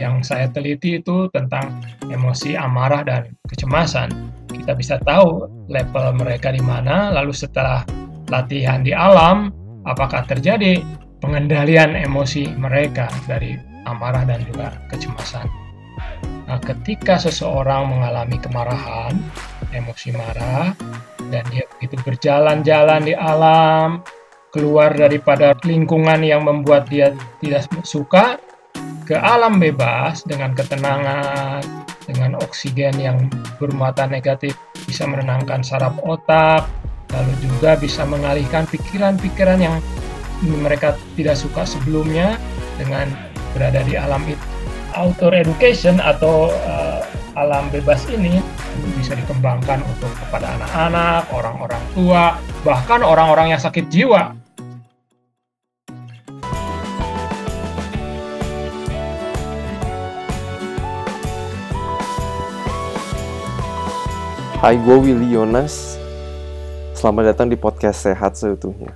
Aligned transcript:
yang 0.00 0.24
saya 0.24 0.48
teliti 0.48 0.96
itu 0.96 1.28
tentang 1.36 1.84
emosi 2.08 2.56
amarah 2.56 3.04
dan 3.04 3.36
kecemasan. 3.44 4.08
Kita 4.48 4.72
bisa 4.72 4.96
tahu 5.04 5.44
level 5.68 6.16
mereka 6.16 6.50
di 6.50 6.64
mana, 6.64 7.12
lalu 7.12 7.36
setelah 7.36 7.84
latihan 8.32 8.80
di 8.80 8.96
alam, 8.96 9.52
apakah 9.84 10.24
terjadi 10.24 10.80
pengendalian 11.20 11.92
emosi 11.92 12.56
mereka 12.56 13.12
dari 13.28 13.60
amarah 13.84 14.24
dan 14.24 14.40
juga 14.48 14.72
kecemasan. 14.88 15.44
Nah, 16.48 16.58
ketika 16.58 17.14
seseorang 17.20 17.86
mengalami 17.86 18.34
kemarahan, 18.40 19.14
emosi 19.70 20.10
marah, 20.16 20.74
dan 21.30 21.46
dia 21.54 21.62
begitu 21.78 21.94
berjalan-jalan 22.02 23.06
di 23.06 23.14
alam, 23.14 24.02
keluar 24.50 24.90
daripada 24.90 25.54
lingkungan 25.62 26.26
yang 26.26 26.42
membuat 26.42 26.90
dia 26.90 27.14
tidak 27.38 27.70
suka, 27.86 28.42
ke 29.10 29.18
alam 29.18 29.58
bebas 29.58 30.22
dengan 30.22 30.54
ketenangan, 30.54 31.66
dengan 32.06 32.38
oksigen 32.38 32.94
yang 32.94 33.26
bermuatan 33.58 34.14
negatif, 34.14 34.54
bisa 34.86 35.02
menenangkan 35.02 35.66
saraf 35.66 35.98
otak, 36.06 36.70
lalu 37.10 37.34
juga 37.42 37.74
bisa 37.74 38.06
mengalihkan 38.06 38.70
pikiran-pikiran 38.70 39.58
yang 39.58 39.82
mereka 40.62 40.94
tidak 41.18 41.34
suka 41.34 41.66
sebelumnya 41.66 42.38
dengan 42.78 43.10
berada 43.50 43.82
di 43.82 43.98
alam 43.98 44.22
itu 44.30 44.46
outdoor 44.94 45.34
education 45.34 45.98
atau 45.98 46.50
uh, 46.66 47.02
alam 47.34 47.66
bebas 47.74 48.06
ini 48.10 48.38
bisa 48.94 49.18
dikembangkan 49.18 49.82
untuk 49.86 50.10
kepada 50.22 50.54
anak-anak, 50.54 51.26
orang-orang 51.34 51.82
tua, 51.94 52.38
bahkan 52.62 53.02
orang-orang 53.02 53.54
yang 53.54 53.60
sakit 53.60 53.90
jiwa. 53.90 54.39
Hai, 64.60 64.76
gue 64.76 64.92
Willy 64.92 65.32
Yonas. 65.32 65.96
Selamat 66.92 67.32
datang 67.32 67.48
di 67.48 67.56
podcast 67.56 68.04
Sehat 68.04 68.36
Seutuhnya. 68.36 68.92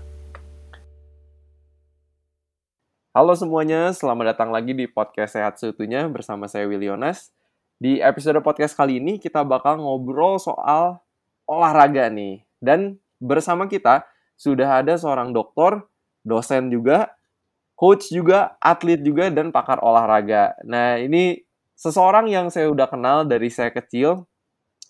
Halo 3.16 3.32
semuanya, 3.32 3.88
selamat 3.96 4.36
datang 4.36 4.52
lagi 4.52 4.76
di 4.76 4.84
podcast 4.84 5.40
Sehat 5.40 5.56
Seutuhnya 5.56 6.04
bersama 6.12 6.52
saya 6.52 6.68
Willionas. 6.68 7.32
Di 7.80 7.96
episode 8.04 8.44
podcast 8.44 8.76
kali 8.76 9.00
ini 9.00 9.16
kita 9.16 9.40
bakal 9.40 9.80
ngobrol 9.80 10.36
soal 10.36 11.00
olahraga 11.48 12.12
nih. 12.12 12.44
Dan 12.60 13.00
bersama 13.16 13.64
kita 13.64 14.04
sudah 14.36 14.84
ada 14.84 15.00
seorang 15.00 15.32
dokter, 15.32 15.80
dosen 16.28 16.68
juga, 16.68 17.16
coach 17.72 18.12
juga, 18.12 18.52
atlet 18.60 19.00
juga, 19.00 19.32
dan 19.32 19.48
pakar 19.48 19.80
olahraga. 19.80 20.60
Nah 20.60 21.00
ini 21.00 21.40
seseorang 21.72 22.28
yang 22.28 22.52
saya 22.52 22.68
udah 22.68 22.84
kenal 22.84 23.24
dari 23.24 23.48
saya 23.48 23.72
kecil, 23.72 24.28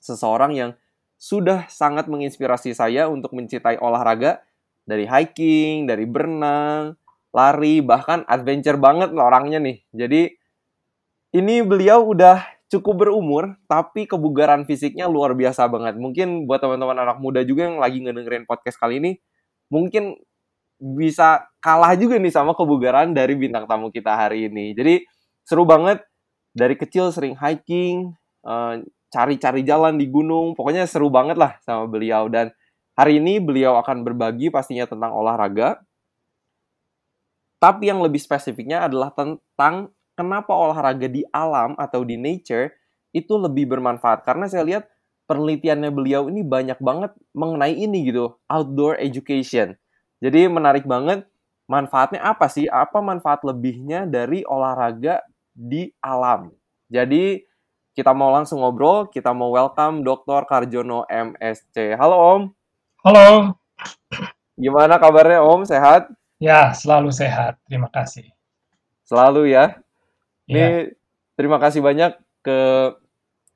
seseorang 0.05 0.53
yang 0.53 0.71
sudah 1.17 1.65
sangat 1.73 2.05
menginspirasi 2.05 2.77
saya 2.77 3.09
untuk 3.09 3.33
mencintai 3.33 3.81
olahraga 3.81 4.45
dari 4.85 5.09
hiking, 5.09 5.89
dari 5.89 6.05
berenang, 6.05 7.01
lari, 7.33 7.81
bahkan 7.81 8.29
adventure 8.29 8.77
banget 8.77 9.17
orangnya 9.17 9.57
nih. 9.65 9.81
Jadi 9.97 10.23
ini 11.35 11.65
beliau 11.65 12.05
udah 12.13 12.45
cukup 12.69 13.09
berumur, 13.09 13.57
tapi 13.65 14.05
kebugaran 14.05 14.69
fisiknya 14.69 15.09
luar 15.09 15.33
biasa 15.33 15.65
banget. 15.73 15.97
Mungkin 15.97 16.45
buat 16.45 16.61
teman-teman 16.61 17.01
anak 17.01 17.19
muda 17.25 17.41
juga 17.41 17.67
yang 17.73 17.81
lagi 17.81 18.05
ngedengerin 18.05 18.45
podcast 18.45 18.77
kali 18.77 19.01
ini, 19.01 19.13
mungkin 19.73 20.21
bisa 20.79 21.49
kalah 21.65 21.97
juga 21.97 22.21
nih 22.21 22.35
sama 22.35 22.53
kebugaran 22.53 23.17
dari 23.17 23.33
bintang 23.39 23.65
tamu 23.65 23.89
kita 23.89 24.13
hari 24.13 24.53
ini. 24.53 24.77
Jadi 24.77 25.01
seru 25.47 25.65
banget. 25.65 26.05
Dari 26.55 26.79
kecil 26.79 27.11
sering 27.11 27.35
hiking, 27.35 28.15
eh, 28.47 28.75
cari-cari 29.15 29.63
jalan 29.63 29.95
di 29.95 30.11
gunung, 30.11 30.59
pokoknya 30.59 30.91
seru 30.91 31.07
banget 31.07 31.39
lah 31.39 31.55
sama 31.63 31.87
beliau. 31.87 32.27
Dan 32.27 32.51
hari 32.99 33.23
ini 33.23 33.39
beliau 33.39 33.79
akan 33.79 34.03
berbagi 34.03 34.51
pastinya 34.51 34.91
tentang 34.91 35.15
olahraga, 35.15 35.79
tapi 37.63 37.89
yang 37.89 38.03
lebih 38.03 38.19
spesifiknya 38.21 38.85
adalah 38.85 39.15
tentang 39.15 39.95
kenapa 40.19 40.53
olahraga 40.53 41.09
di 41.09 41.25
alam 41.33 41.73
atau 41.81 42.05
di 42.05 42.21
nature 42.21 42.75
itu 43.15 43.41
lebih 43.41 43.71
bermanfaat. 43.71 44.21
Karena 44.27 44.51
saya 44.51 44.67
lihat 44.67 44.85
penelitiannya 45.31 45.89
beliau 45.89 46.29
ini 46.29 46.45
banyak 46.45 46.77
banget 46.83 47.17
mengenai 47.33 47.73
ini 47.73 48.11
gitu, 48.13 48.37
outdoor 48.51 49.01
education. 49.01 49.79
Jadi 50.21 50.45
menarik 50.51 50.85
banget 50.85 51.25
manfaatnya 51.65 52.21
apa 52.21 52.53
sih? 52.53 52.69
Apa 52.69 53.01
manfaat 53.01 53.41
lebihnya 53.49 54.05
dari 54.05 54.45
olahraga 54.45 55.25
di 55.57 55.89
alam? 56.05 56.53
Jadi 56.93 57.41
kita 57.95 58.11
mau 58.11 58.35
langsung 58.35 58.59
ngobrol, 58.59 59.07
kita 59.07 59.31
mau 59.31 59.55
welcome 59.55 60.03
Dr. 60.03 60.51
Karjono 60.51 61.07
MSC. 61.07 61.95
Halo 61.95 62.17
Om. 62.19 62.43
Halo. 63.07 63.55
Gimana 64.59 64.99
kabarnya 64.99 65.47
Om? 65.47 65.63
Sehat? 65.63 66.11
Ya, 66.43 66.75
selalu 66.75 67.15
sehat. 67.15 67.55
Terima 67.71 67.87
kasih. 67.87 68.35
Selalu 69.07 69.55
ya. 69.55 69.79
Ini 70.51 70.59
ya. 70.59 70.91
terima 71.39 71.63
kasih 71.63 71.87
banyak 71.87 72.19
ke 72.43 72.91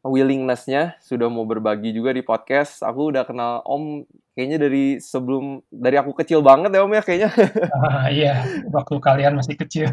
willingness-nya 0.07 0.95
sudah 1.03 1.27
mau 1.27 1.43
berbagi 1.43 1.91
juga 1.91 2.15
di 2.15 2.23
podcast. 2.23 2.87
Aku 2.87 3.11
udah 3.11 3.27
kenal 3.27 3.67
Om 3.67 4.07
kayaknya 4.39 4.63
dari 4.63 5.03
sebelum 5.03 5.67
dari 5.67 5.99
aku 5.99 6.15
kecil 6.15 6.47
banget 6.47 6.79
ya 6.79 6.87
Om 6.87 6.95
ya 6.95 7.03
kayaknya. 7.03 7.31
Ah, 7.75 8.07
iya, 8.07 8.47
waktu 8.71 9.03
kalian 9.03 9.35
masih 9.35 9.59
kecil. 9.59 9.91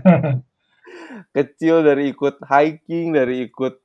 kecil 1.38 1.82
dari 1.82 2.14
ikut 2.14 2.46
hiking, 2.46 3.10
dari 3.10 3.50
ikut 3.50 3.85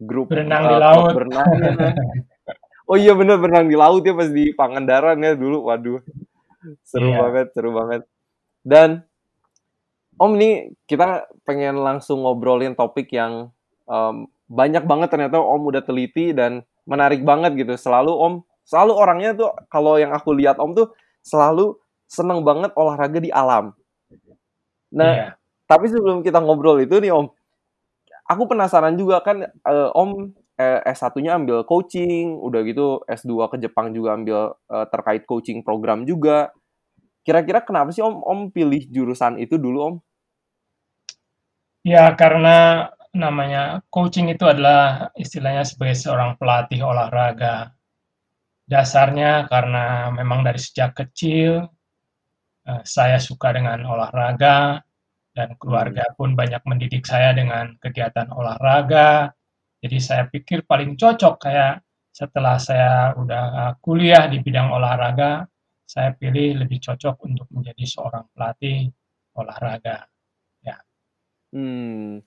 grup 0.00 0.32
berenang 0.32 0.62
uh, 0.64 0.70
di 0.70 0.76
laut. 0.76 1.12
Berenang. 1.16 1.48
Ya. 1.56 1.72
oh 2.90 2.96
iya 2.96 3.12
bener 3.16 3.36
berenang 3.40 3.66
di 3.68 3.76
laut 3.76 4.02
ya 4.04 4.12
pas 4.12 4.28
di 4.28 4.52
Pangandaran 4.52 5.16
ya 5.20 5.32
dulu. 5.36 5.68
Waduh. 5.68 6.00
Seru 6.82 7.14
iya. 7.14 7.18
banget, 7.22 7.46
seru 7.54 7.70
banget. 7.72 8.02
Dan 8.66 9.06
Om 10.16 10.32
ini 10.40 10.72
kita 10.88 11.28
pengen 11.44 11.84
langsung 11.84 12.24
ngobrolin 12.24 12.72
topik 12.72 13.12
yang 13.12 13.52
um, 13.84 14.24
banyak 14.48 14.82
banget 14.88 15.12
ternyata 15.12 15.36
Om 15.36 15.68
udah 15.68 15.84
teliti 15.84 16.32
dan 16.32 16.64
menarik 16.88 17.20
banget 17.20 17.52
gitu. 17.60 17.76
Selalu 17.76 18.16
Om, 18.16 18.34
selalu 18.64 18.92
orangnya 18.96 19.30
tuh 19.36 19.52
kalau 19.68 20.00
yang 20.00 20.16
aku 20.16 20.32
lihat 20.32 20.56
Om 20.56 20.72
tuh 20.72 20.88
selalu 21.20 21.76
seneng 22.08 22.40
banget 22.46 22.72
olahraga 22.78 23.20
di 23.20 23.28
alam. 23.28 23.76
Nah, 24.94 25.12
yeah. 25.12 25.30
tapi 25.68 25.90
sebelum 25.92 26.24
kita 26.24 26.40
ngobrol 26.40 26.80
itu 26.80 26.96
nih 26.96 27.12
Om, 27.12 27.28
aku 28.26 28.42
penasaran 28.50 28.98
juga 28.98 29.22
kan 29.22 29.46
uh, 29.46 29.90
Om 29.94 30.34
eh, 30.58 30.80
S1-nya 30.90 31.38
ambil 31.38 31.62
coaching, 31.62 32.36
udah 32.42 32.60
gitu 32.66 33.02
S2 33.06 33.46
ke 33.52 33.56
Jepang 33.62 33.94
juga 33.94 34.18
ambil 34.18 34.38
uh, 34.70 34.86
terkait 34.90 35.24
coaching 35.24 35.62
program 35.62 36.02
juga. 36.04 36.50
Kira-kira 37.22 37.62
kenapa 37.62 37.94
sih 37.94 38.02
Om 38.02 38.22
Om 38.22 38.40
pilih 38.50 38.82
jurusan 38.90 39.38
itu 39.38 39.58
dulu 39.58 39.78
Om? 39.82 39.94
Ya 41.86 42.10
karena 42.18 42.90
namanya 43.14 43.80
coaching 43.88 44.28
itu 44.28 44.44
adalah 44.44 45.14
istilahnya 45.16 45.62
sebagai 45.62 45.96
seorang 45.96 46.34
pelatih 46.36 46.82
olahraga. 46.82 47.72
Dasarnya 48.66 49.46
karena 49.46 50.10
memang 50.10 50.42
dari 50.42 50.58
sejak 50.58 50.98
kecil 50.98 51.70
uh, 52.66 52.82
saya 52.82 53.22
suka 53.22 53.54
dengan 53.54 53.86
olahraga 53.86 54.85
dan 55.36 55.52
keluarga 55.60 56.08
pun 56.16 56.32
banyak 56.32 56.64
mendidik 56.64 57.04
saya 57.04 57.36
dengan 57.36 57.76
kegiatan 57.76 58.32
olahraga. 58.32 59.28
Jadi 59.84 60.00
saya 60.00 60.24
pikir 60.24 60.64
paling 60.64 60.96
cocok 60.96 61.36
kayak 61.36 61.84
setelah 62.08 62.56
saya 62.56 63.12
udah 63.12 63.76
kuliah 63.84 64.24
di 64.32 64.40
bidang 64.40 64.72
olahraga, 64.72 65.44
saya 65.84 66.16
pilih 66.16 66.64
lebih 66.64 66.80
cocok 66.80 67.28
untuk 67.28 67.44
menjadi 67.52 67.84
seorang 67.84 68.24
pelatih 68.32 68.88
olahraga. 69.36 70.08
Ya. 70.64 70.80
Hmm. 71.52 72.24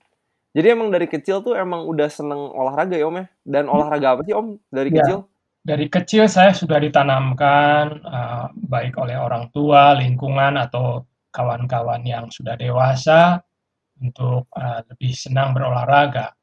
Jadi 0.54 0.66
emang 0.70 0.94
dari 0.94 1.10
kecil 1.10 1.42
tuh 1.42 1.58
emang 1.58 1.86
udah 1.90 2.06
seneng 2.06 2.38
olahraga 2.38 2.94
ya 2.94 3.10
Om 3.10 3.18
ya? 3.18 3.26
Dan 3.42 3.66
hmm. 3.66 3.74
olahraga 3.74 4.06
apa 4.14 4.22
sih 4.22 4.34
Om 4.38 4.48
dari 4.70 4.90
ya. 4.94 5.02
kecil? 5.02 5.18
Dari 5.60 5.86
kecil 5.92 6.24
saya 6.24 6.56
sudah 6.56 6.78
ditanamkan 6.80 8.00
uh, 8.00 8.46
baik 8.54 8.96
oleh 8.96 9.18
orang 9.18 9.52
tua, 9.52 9.92
lingkungan 9.98 10.56
atau 10.56 11.04
kawan-kawan 11.30 12.02
yang 12.04 12.26
sudah 12.28 12.58
dewasa 12.58 13.40
untuk 14.02 14.50
uh, 14.54 14.82
lebih 14.90 15.14
senang 15.14 15.54
berolahraga. 15.54 16.34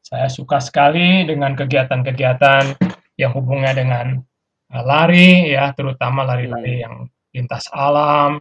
Saya 0.00 0.30
suka 0.32 0.62
sekali 0.62 1.28
dengan 1.28 1.52
kegiatan-kegiatan 1.52 2.78
yang 3.18 3.32
hubungannya 3.34 3.74
dengan 3.76 4.06
uh, 4.72 4.82
lari 4.84 5.52
ya, 5.52 5.74
terutama 5.74 6.24
lari-lari 6.24 6.80
hmm. 6.80 6.82
yang 6.84 6.94
lintas 7.34 7.68
alam. 7.74 8.40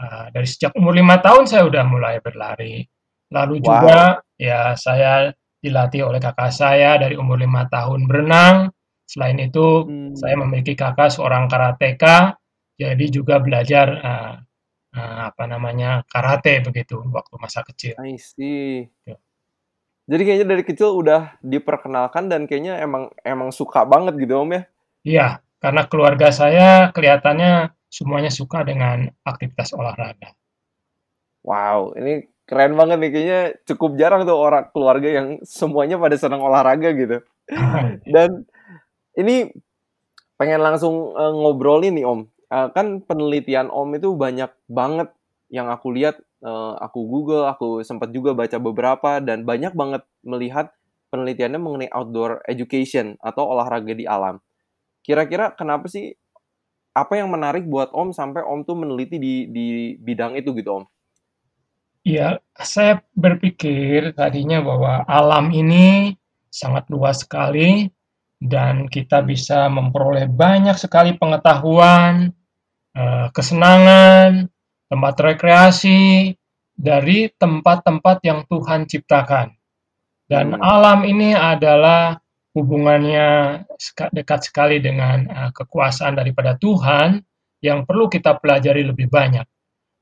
Uh, 0.00 0.26
dari 0.32 0.48
sejak 0.48 0.72
umur 0.80 0.96
lima 0.96 1.20
tahun 1.20 1.44
saya 1.44 1.66
udah 1.66 1.84
mulai 1.84 2.22
berlari. 2.24 2.84
Lalu 3.30 3.54
wow. 3.60 3.64
juga 3.66 4.00
ya 4.40 4.74
saya 4.74 5.28
dilatih 5.60 6.08
oleh 6.08 6.18
kakak 6.18 6.50
saya 6.50 6.96
dari 6.96 7.14
umur 7.20 7.36
lima 7.36 7.68
tahun 7.68 8.08
berenang. 8.08 8.72
Selain 9.04 9.36
itu 9.42 9.86
hmm. 9.86 10.14
saya 10.14 10.38
memiliki 10.38 10.78
kakak 10.78 11.10
seorang 11.10 11.50
karateka, 11.50 12.38
jadi 12.78 13.04
juga 13.10 13.42
belajar 13.42 13.86
uh, 13.98 14.34
uh, 14.94 15.30
apa 15.30 15.44
namanya 15.46 16.02
karate 16.10 16.62
begitu 16.62 16.98
waktu 17.10 17.34
masa 17.38 17.62
kecil. 17.66 17.94
I 18.00 18.18
see. 18.18 18.88
Jadi 20.10 20.22
kayaknya 20.26 20.46
dari 20.50 20.62
kecil 20.66 20.90
udah 20.98 21.38
diperkenalkan 21.38 22.26
dan 22.26 22.50
kayaknya 22.50 22.82
emang 22.82 23.14
emang 23.22 23.54
suka 23.54 23.86
banget 23.86 24.18
gitu 24.18 24.42
Om 24.42 24.50
ya? 24.50 24.62
Iya, 25.06 25.26
karena 25.62 25.86
keluarga 25.86 26.34
saya 26.34 26.90
kelihatannya 26.90 27.70
semuanya 27.86 28.30
suka 28.34 28.66
dengan 28.66 29.06
aktivitas 29.22 29.70
olahraga. 29.70 30.34
Wow, 31.46 31.94
ini 31.94 32.26
keren 32.46 32.74
banget 32.74 32.98
nih 32.98 33.10
kayaknya 33.14 33.40
cukup 33.70 33.90
jarang 33.94 34.26
tuh 34.26 34.34
orang 34.34 34.66
keluarga 34.74 35.08
yang 35.08 35.38
semuanya 35.46 35.94
pada 35.96 36.18
senang 36.18 36.42
olahraga 36.42 36.90
gitu. 36.90 37.22
Dan 38.14 38.50
ini 39.14 39.50
pengen 40.38 40.62
langsung 40.62 41.14
uh, 41.14 41.32
ngobrolin 41.34 41.94
nih 41.94 42.06
Om. 42.06 42.26
Uh, 42.50 42.66
kan 42.74 42.98
penelitian 43.06 43.70
Om 43.70 43.94
itu 43.94 44.10
banyak 44.18 44.50
banget 44.66 45.14
yang 45.54 45.70
aku 45.70 45.94
lihat 45.94 46.18
uh, 46.42 46.74
aku 46.82 47.06
Google, 47.06 47.46
aku 47.46 47.86
sempat 47.86 48.10
juga 48.10 48.34
baca 48.34 48.58
beberapa 48.58 49.22
dan 49.22 49.46
banyak 49.46 49.70
banget 49.70 50.02
melihat 50.26 50.74
penelitiannya 51.14 51.62
mengenai 51.62 51.90
outdoor 51.94 52.42
education 52.46 53.18
atau 53.22 53.46
olahraga 53.54 53.94
di 53.94 54.06
alam. 54.06 54.42
Kira-kira 55.02 55.54
kenapa 55.54 55.86
sih 55.90 56.14
apa 56.90 57.18
yang 57.18 57.30
menarik 57.30 57.66
buat 57.66 57.94
Om 57.94 58.10
sampai 58.10 58.42
Om 58.42 58.66
tuh 58.66 58.76
meneliti 58.78 59.18
di 59.18 59.46
di 59.50 59.66
bidang 59.98 60.34
itu 60.34 60.50
gitu 60.54 60.82
Om? 60.82 60.84
Iya, 62.00 62.40
saya 62.56 63.04
berpikir 63.12 64.16
tadinya 64.16 64.64
bahwa 64.64 65.04
alam 65.04 65.52
ini 65.52 66.16
sangat 66.48 66.88
luas 66.88 67.22
sekali 67.22 67.92
dan 68.40 68.88
kita 68.88 69.20
bisa 69.20 69.68
memperoleh 69.68 70.24
banyak 70.24 70.80
sekali 70.80 71.12
pengetahuan, 71.20 72.32
kesenangan, 73.30 74.50
tempat 74.90 75.14
rekreasi 75.22 76.34
dari 76.80 77.28
tempat-tempat 77.30 78.18
yang 78.24 78.42
Tuhan 78.48 78.88
ciptakan. 78.88 79.52
Dan 80.30 80.54
hmm. 80.56 80.62
alam 80.62 81.02
ini 81.04 81.36
adalah 81.36 82.16
hubungannya 82.54 83.62
dekat 84.14 84.50
sekali 84.50 84.82
dengan 84.82 85.26
uh, 85.26 85.50
kekuasaan 85.54 86.18
daripada 86.18 86.54
Tuhan 86.58 87.22
yang 87.60 87.84
perlu 87.84 88.08
kita 88.08 88.38
pelajari 88.40 88.82
lebih 88.82 89.06
banyak. 89.06 89.44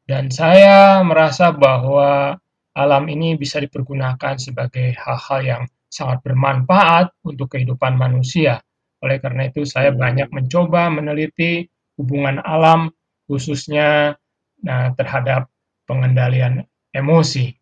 Dan 0.08 0.32
saya 0.32 1.04
merasa 1.04 1.52
bahwa 1.52 2.36
alam 2.72 3.04
ini 3.10 3.36
bisa 3.36 3.60
dipergunakan 3.60 4.38
sebagai 4.40 4.94
hal-hal 4.96 5.40
yang 5.44 5.62
sangat 5.90 6.22
bermanfaat 6.24 7.12
untuk 7.26 7.52
kehidupan 7.52 7.98
manusia. 7.98 8.62
Oleh 9.04 9.18
karena 9.18 9.50
itu 9.50 9.66
saya 9.66 9.90
hmm. 9.90 9.98
banyak 9.98 10.28
mencoba 10.30 10.92
meneliti 10.92 11.66
hubungan 11.98 12.38
alam 12.46 12.94
khususnya 13.28 14.16
nah, 14.62 14.94
terhadap 14.94 15.50
pengendalian 15.84 16.64
emosi. 16.94 17.52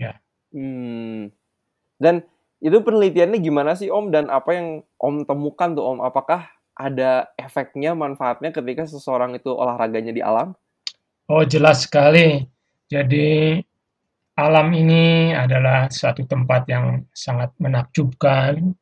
Ya. 0.00 0.16
Hmm. 0.54 1.34
Dan 1.98 2.24
itu 2.62 2.78
penelitiannya 2.78 3.38
gimana 3.42 3.74
sih 3.74 3.90
Om 3.90 4.14
dan 4.14 4.30
apa 4.30 4.54
yang 4.54 4.68
Om 4.96 5.26
temukan 5.26 5.74
tuh 5.74 5.84
Om? 5.84 5.98
Apakah 6.06 6.48
ada 6.78 7.28
efeknya, 7.36 7.92
manfaatnya 7.92 8.54
ketika 8.54 8.88
seseorang 8.88 9.36
itu 9.36 9.52
olahraganya 9.52 10.14
di 10.14 10.22
alam? 10.24 10.56
Oh 11.28 11.44
jelas 11.44 11.84
sekali. 11.84 12.42
Jadi 12.88 13.60
alam 14.36 14.68
ini 14.72 15.36
adalah 15.36 15.92
suatu 15.92 16.24
tempat 16.24 16.64
yang 16.68 17.04
sangat 17.12 17.52
menakjubkan, 17.60 18.72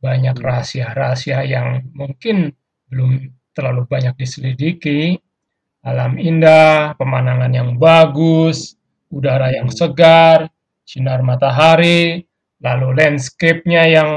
banyak 0.00 0.36
hmm. 0.36 0.44
rahasia-rahasia 0.44 1.44
yang 1.44 1.84
mungkin 1.92 2.52
belum 2.88 3.26
terlalu 3.56 3.88
banyak 3.88 4.12
diselidiki, 4.20 5.16
alam 5.80 6.20
indah, 6.20 6.92
pemandangan 7.00 7.48
yang 7.48 7.80
bagus, 7.80 8.76
udara 9.08 9.48
yang 9.54 9.72
hmm. 9.72 9.78
segar, 9.78 10.52
sinar 10.84 11.24
matahari, 11.24 12.26
lalu 12.60 12.92
landscape-nya 12.92 13.86
yang 13.88 14.10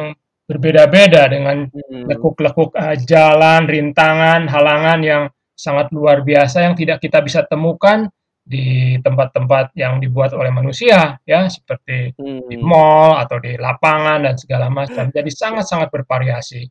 berbeda-beda 0.49 1.29
dengan 1.29 1.69
hmm. 1.69 2.09
lekuk-lekuk 2.09 2.73
uh, 2.73 2.97
jalan, 3.05 3.69
rintangan, 3.69 4.49
halangan 4.49 4.99
yang 5.05 5.23
sangat 5.53 5.93
luar 5.93 6.25
biasa 6.25 6.65
yang 6.65 6.73
tidak 6.73 7.03
kita 7.03 7.21
bisa 7.21 7.45
temukan 7.45 8.09
di 8.41 8.97
tempat-tempat 9.05 9.77
yang 9.77 10.01
dibuat 10.01 10.33
oleh 10.33 10.49
manusia 10.49 11.21
ya 11.21 11.45
seperti 11.45 12.17
hmm. 12.17 12.49
di 12.49 12.57
mall 12.57 13.21
atau 13.21 13.37
di 13.37 13.53
lapangan 13.61 14.25
dan 14.25 14.35
segala 14.41 14.73
macam. 14.73 15.13
Jadi 15.13 15.29
sangat-sangat 15.29 15.93
bervariasi 15.93 16.65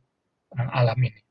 uh, 0.59 0.69
alam 0.75 0.99
ini. 0.99 1.28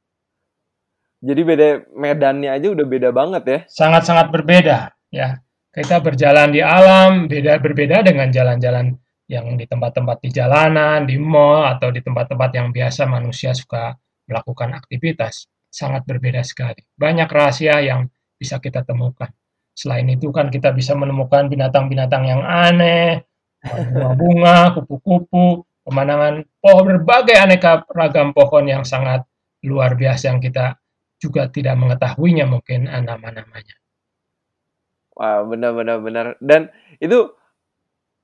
Jadi 1.19 1.41
beda 1.43 1.69
medannya 1.99 2.51
aja 2.55 2.69
udah 2.71 2.87
beda 2.87 3.11
banget 3.11 3.43
ya. 3.45 3.59
Sangat-sangat 3.67 4.31
berbeda 4.31 4.95
ya. 5.11 5.43
Kita 5.75 5.99
berjalan 6.03 6.55
di 6.55 6.63
alam 6.63 7.27
beda 7.27 7.59
berbeda 7.59 8.07
dengan 8.07 8.31
jalan-jalan 8.31 8.95
yang 9.29 9.59
di 9.59 9.67
tempat-tempat 9.69 10.25
di 10.25 10.31
jalanan, 10.33 11.05
di 11.05 11.21
mall 11.21 11.69
atau 11.69 11.93
di 11.93 12.01
tempat-tempat 12.01 12.51
yang 12.55 12.69
biasa 12.73 13.05
manusia 13.05 13.53
suka 13.53 13.95
melakukan 14.31 14.73
aktivitas. 14.79 15.51
Sangat 15.69 16.09
berbeda 16.09 16.41
sekali. 16.47 16.81
Banyak 16.97 17.29
rahasia 17.29 17.83
yang 17.85 18.09
bisa 18.39 18.57
kita 18.63 18.87
temukan. 18.87 19.29
Selain 19.77 20.07
itu 20.09 20.33
kan 20.35 20.49
kita 20.51 20.75
bisa 20.75 20.97
menemukan 20.97 21.47
binatang-binatang 21.47 22.25
yang 22.27 22.43
aneh, 22.43 23.23
bunga-bunga, 23.63 24.75
kupu-kupu, 24.75 25.63
pemandangan 25.87 26.43
pohon 26.59 26.85
berbagai 26.85 27.37
aneka 27.39 27.87
ragam 27.93 28.37
pohon 28.37 28.65
yang 28.67 28.83
sangat 28.83 29.23
luar 29.63 29.95
biasa 29.95 30.35
yang 30.35 30.41
kita 30.43 30.79
juga 31.19 31.51
tidak 31.51 31.75
mengetahuinya 31.79 32.47
mungkin 32.47 32.87
nama-namanya. 32.87 33.77
Wah, 35.19 35.43
benar-benar 35.43 35.99
benar. 35.99 36.27
Dan 36.39 36.71
itu 37.03 37.27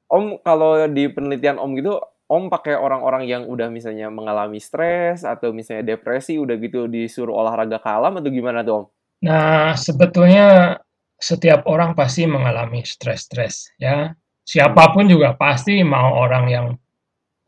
Om 0.06 0.38
kalau 0.46 0.78
di 0.86 1.10
penelitian 1.10 1.58
Om 1.58 1.74
gitu, 1.74 1.98
Om 2.30 2.46
pakai 2.48 2.78
orang-orang 2.78 3.26
yang 3.26 3.42
udah 3.50 3.66
misalnya 3.66 4.08
mengalami 4.14 4.62
stres 4.62 5.26
atau 5.26 5.50
misalnya 5.50 5.98
depresi 5.98 6.38
udah 6.38 6.54
gitu 6.62 6.86
disuruh 6.86 7.34
olahraga 7.34 7.82
ke 7.82 7.88
alam 7.90 8.22
atau 8.22 8.30
gimana 8.30 8.62
tuh 8.62 8.74
Om? 8.78 8.84
Nah, 9.26 9.74
sebetulnya 9.74 10.78
setiap 11.18 11.64
orang 11.66 11.96
pasti 11.96 12.28
mengalami 12.28 12.84
stres-stres 12.84 13.74
ya. 13.80 14.12
Siapa 14.44 14.92
pun 14.92 15.08
juga 15.08 15.32
pasti 15.40 15.80
mau 15.80 16.20
orang 16.20 16.44
yang 16.52 16.66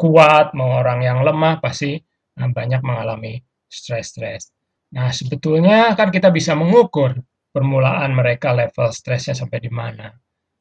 kuat, 0.01 0.57
mau 0.57 0.81
orang 0.81 1.05
yang 1.05 1.21
lemah 1.21 1.61
pasti 1.61 2.01
uh, 2.41 2.49
banyak 2.49 2.81
mengalami 2.81 3.37
stres-stres. 3.69 4.56
Nah, 4.95 5.11
sebetulnya 5.11 5.99
kan 5.99 6.15
kita 6.15 6.31
bisa 6.31 6.55
mengukur 6.55 7.19
permulaan 7.51 8.15
mereka 8.15 8.55
level 8.55 8.93
stresnya 8.95 9.35
sampai 9.35 9.59
di 9.59 9.73
mana 9.73 10.13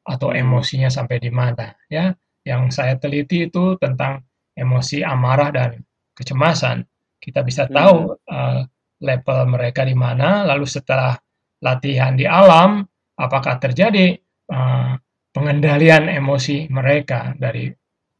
atau 0.06 0.32
hmm. 0.32 0.42
emosinya 0.42 0.90
sampai 0.90 1.22
di 1.22 1.30
mana 1.30 1.70
ya. 1.86 2.10
Yang 2.46 2.78
saya 2.78 2.94
teliti 2.94 3.50
itu 3.50 3.74
tentang 3.78 4.22
emosi 4.54 5.02
amarah 5.02 5.50
dan 5.50 5.70
kecemasan. 6.14 6.86
Kita 7.18 7.42
bisa 7.42 7.66
hmm. 7.66 7.74
tahu 7.74 7.98
uh, 8.14 8.62
level 9.02 9.40
mereka 9.50 9.82
di 9.82 9.94
mana 9.98 10.46
lalu 10.46 10.64
setelah 10.66 11.14
latihan 11.60 12.14
di 12.14 12.24
alam 12.24 12.86
apakah 13.18 13.58
terjadi 13.58 14.14
uh, 14.52 14.94
pengendalian 15.34 16.08
emosi 16.08 16.70
mereka 16.72 17.36
dari 17.36 17.68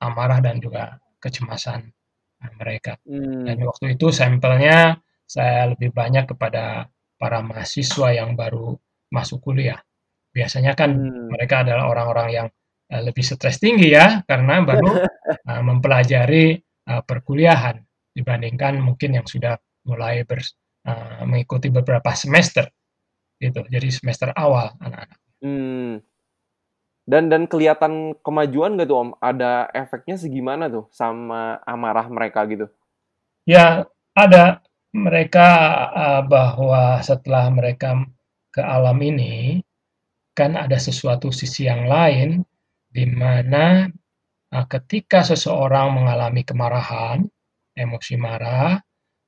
amarah 0.05 0.43
dan 0.45 0.61
juga 0.61 1.01
kecemasan 1.17 1.81
mereka. 2.61 3.01
Hmm. 3.09 3.49
Dan 3.49 3.65
waktu 3.65 3.97
itu 3.97 4.13
sampelnya 4.13 5.01
saya 5.27 5.75
lebih 5.75 5.91
banyak 5.91 6.31
kepada 6.31 6.87
para 7.19 7.43
mahasiswa 7.43 8.15
yang 8.15 8.39
baru 8.39 8.79
masuk 9.11 9.43
kuliah. 9.43 9.83
Biasanya 10.31 10.79
kan 10.79 10.95
hmm. 10.95 11.35
mereka 11.35 11.67
adalah 11.67 11.91
orang-orang 11.91 12.29
yang 12.31 12.49
uh, 12.93 13.03
lebih 13.03 13.27
stres 13.27 13.59
tinggi 13.59 13.93
ya, 13.93 14.23
karena 14.23 14.63
baru 14.63 15.03
uh, 15.51 15.63
mempelajari 15.69 16.61
uh, 16.87 17.03
perkuliahan 17.03 17.83
dibandingkan 18.15 18.81
mungkin 18.81 19.21
yang 19.21 19.27
sudah 19.27 19.59
mulai 19.85 20.23
ber, 20.23 20.41
uh, 20.87 21.27
mengikuti 21.27 21.69
beberapa 21.69 22.15
semester 22.15 22.71
gitu. 23.43 23.67
Jadi 23.69 23.89
semester 23.93 24.31
awal 24.33 24.73
anak-anak. 24.81 25.19
Hmm. 25.43 25.95
Dan 27.07 27.31
dan 27.31 27.47
kelihatan 27.47 28.19
kemajuan 28.19 28.75
gak 28.75 28.91
tuh 28.91 28.99
Om? 28.99 29.11
Ada 29.23 29.71
efeknya 29.71 30.19
segimana 30.19 30.67
tuh 30.67 30.91
sama 30.91 31.63
amarah 31.63 32.11
mereka 32.11 32.43
gitu? 32.51 32.67
Ya, 33.47 33.87
ada 34.11 34.59
mereka 34.95 35.49
uh, 35.91 36.23
bahwa 36.27 37.01
setelah 37.03 37.51
mereka 37.51 38.07
ke 38.53 38.63
alam 38.63 38.97
ini 39.03 39.61
kan 40.37 40.55
ada 40.55 40.77
sesuatu 40.77 41.33
sisi 41.33 41.67
yang 41.67 41.89
lain 41.89 42.45
di 42.87 43.05
mana 43.09 43.89
uh, 44.53 44.67
ketika 44.69 45.25
seseorang 45.25 45.97
mengalami 45.97 46.47
kemarahan, 46.47 47.25
emosi 47.77 48.15
marah 48.21 48.79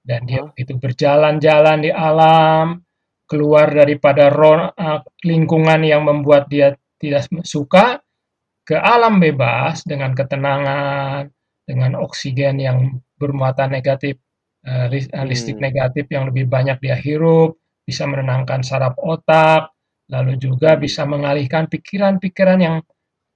dan 0.04 0.24
dia 0.24 0.46
itu 0.56 0.76
berjalan-jalan 0.78 1.84
di 1.84 1.90
alam, 1.92 2.80
keluar 3.28 3.68
daripada 3.68 4.32
uh, 4.32 5.00
lingkungan 5.20 5.84
yang 5.84 6.08
membuat 6.08 6.48
dia 6.48 6.72
tidak 6.96 7.28
suka 7.44 8.00
ke 8.64 8.76
alam 8.76 9.20
bebas 9.20 9.84
dengan 9.84 10.12
ketenangan, 10.12 11.28
dengan 11.64 12.00
oksigen 12.00 12.56
yang 12.60 12.78
bermuatan 13.20 13.76
negatif 13.76 14.16
listrik 14.66 15.56
hmm. 15.56 15.64
negatif 15.64 16.04
yang 16.10 16.28
lebih 16.28 16.50
banyak 16.50 16.78
dia 16.82 16.98
hirup, 16.98 17.56
bisa 17.88 18.04
menenangkan 18.04 18.60
saraf 18.60 18.98
otak, 19.00 19.72
lalu 20.12 20.36
juga 20.36 20.76
bisa 20.76 21.04
mengalihkan 21.08 21.68
pikiran-pikiran 21.68 22.58
yang 22.60 22.76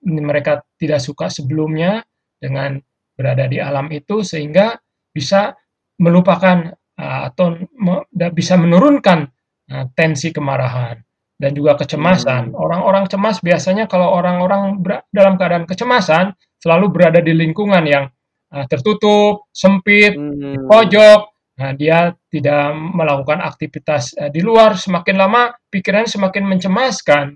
mereka 0.03 0.61
tidak 0.77 1.01
suka 1.01 1.31
sebelumnya 1.31 2.03
dengan 2.37 2.77
berada 3.15 3.47
di 3.47 3.63
alam 3.63 3.87
itu 3.95 4.27
sehingga 4.27 4.75
bisa 5.15 5.55
melupakan 6.03 6.75
uh, 6.99 7.31
atau 7.31 7.55
me, 7.79 8.03
bisa 8.35 8.59
menurunkan 8.59 9.31
uh, 9.71 9.85
tensi 9.95 10.35
kemarahan 10.35 10.99
dan 11.39 11.51
juga 11.55 11.79
kecemasan. 11.79 12.51
Hmm. 12.51 12.59
Orang-orang 12.59 13.07
hmm. 13.07 13.13
cemas 13.13 13.39
biasanya 13.39 13.85
kalau 13.87 14.11
orang-orang 14.11 14.83
dalam 15.15 15.39
keadaan 15.39 15.69
kecemasan 15.69 16.35
selalu 16.59 16.91
berada 16.91 17.21
di 17.23 17.33
lingkungan 17.37 17.85
yang 17.87 18.05
uh, 18.53 18.67
tertutup, 18.69 19.49
sempit, 19.51 20.13
hmm. 20.15 20.37
di 20.37 20.59
pojok. 20.69 21.21
Nah, 21.53 21.71
dia 21.77 22.13
tidak 22.29 22.73
melakukan 22.77 23.41
aktivitas 23.41 24.13
uh, 24.21 24.29
di 24.29 24.45
luar. 24.45 24.77
Semakin 24.77 25.17
lama 25.17 25.53
pikiran 25.73 26.05
semakin 26.05 26.45
mencemaskan, 26.45 27.35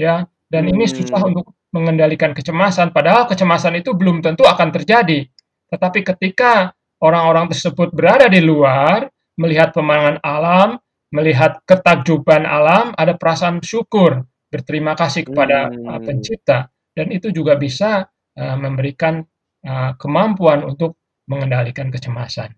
ya. 0.00 0.24
Dan 0.48 0.68
hmm. 0.68 0.72
ini 0.74 0.84
susah 0.88 1.20
untuk 1.24 1.52
mengendalikan 1.74 2.30
kecemasan, 2.30 2.94
padahal 2.94 3.26
kecemasan 3.26 3.82
itu 3.82 3.98
belum 3.98 4.22
tentu 4.22 4.46
akan 4.46 4.70
terjadi. 4.70 5.26
Tetapi 5.74 6.06
ketika 6.06 6.70
orang-orang 7.02 7.50
tersebut 7.50 7.90
berada 7.90 8.30
di 8.30 8.38
luar, 8.38 9.10
melihat 9.34 9.74
pemandangan 9.74 10.22
alam, 10.22 10.68
melihat 11.10 11.58
ketakjuban 11.66 12.46
alam, 12.46 12.94
ada 12.94 13.18
perasaan 13.18 13.58
syukur, 13.58 14.22
berterima 14.54 14.94
kasih 14.94 15.26
kepada 15.26 15.66
hmm. 15.66 15.82
uh, 15.90 16.00
pencipta, 16.02 16.70
dan 16.94 17.10
itu 17.10 17.34
juga 17.34 17.58
bisa 17.58 18.06
uh, 18.38 18.56
memberikan 18.58 19.26
uh, 19.64 19.96
kemampuan 19.96 20.62
untuk 20.62 21.00
mengendalikan 21.24 21.88
kecemasan. 21.88 22.52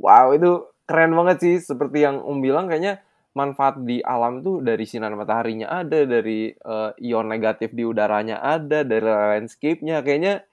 Wow, 0.00 0.34
itu 0.34 0.72
keren 0.88 1.12
banget 1.14 1.36
sih. 1.44 1.56
Seperti 1.60 2.02
yang 2.02 2.24
Om 2.24 2.40
bilang, 2.40 2.66
kayaknya 2.66 3.04
manfaat 3.32 3.80
di 3.80 4.04
alam 4.04 4.44
tuh 4.44 4.60
dari 4.60 4.84
sinar 4.84 5.12
mataharinya 5.16 5.68
ada, 5.68 6.04
dari 6.04 6.52
uh, 6.52 6.92
ion 7.00 7.28
negatif 7.28 7.72
di 7.72 7.84
udaranya 7.84 8.40
ada, 8.40 8.84
dari 8.84 9.04
landscape-nya. 9.04 10.00
Kayaknya 10.04 10.44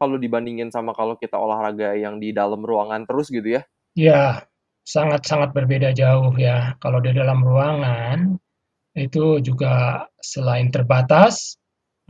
kalau 0.00 0.16
dibandingin 0.16 0.72
sama 0.72 0.96
kalau 0.96 1.20
kita 1.20 1.36
olahraga 1.36 1.92
yang 1.92 2.18
di 2.18 2.32
dalam 2.32 2.64
ruangan 2.64 3.04
terus 3.04 3.28
gitu 3.28 3.60
ya. 3.60 3.62
Ya, 3.98 4.46
sangat-sangat 4.86 5.52
berbeda 5.52 5.92
jauh 5.92 6.32
ya. 6.40 6.78
Kalau 6.80 7.02
di 7.02 7.12
dalam 7.12 7.42
ruangan 7.42 8.38
itu 8.96 9.38
juga 9.44 10.06
selain 10.18 10.72
terbatas, 10.72 11.60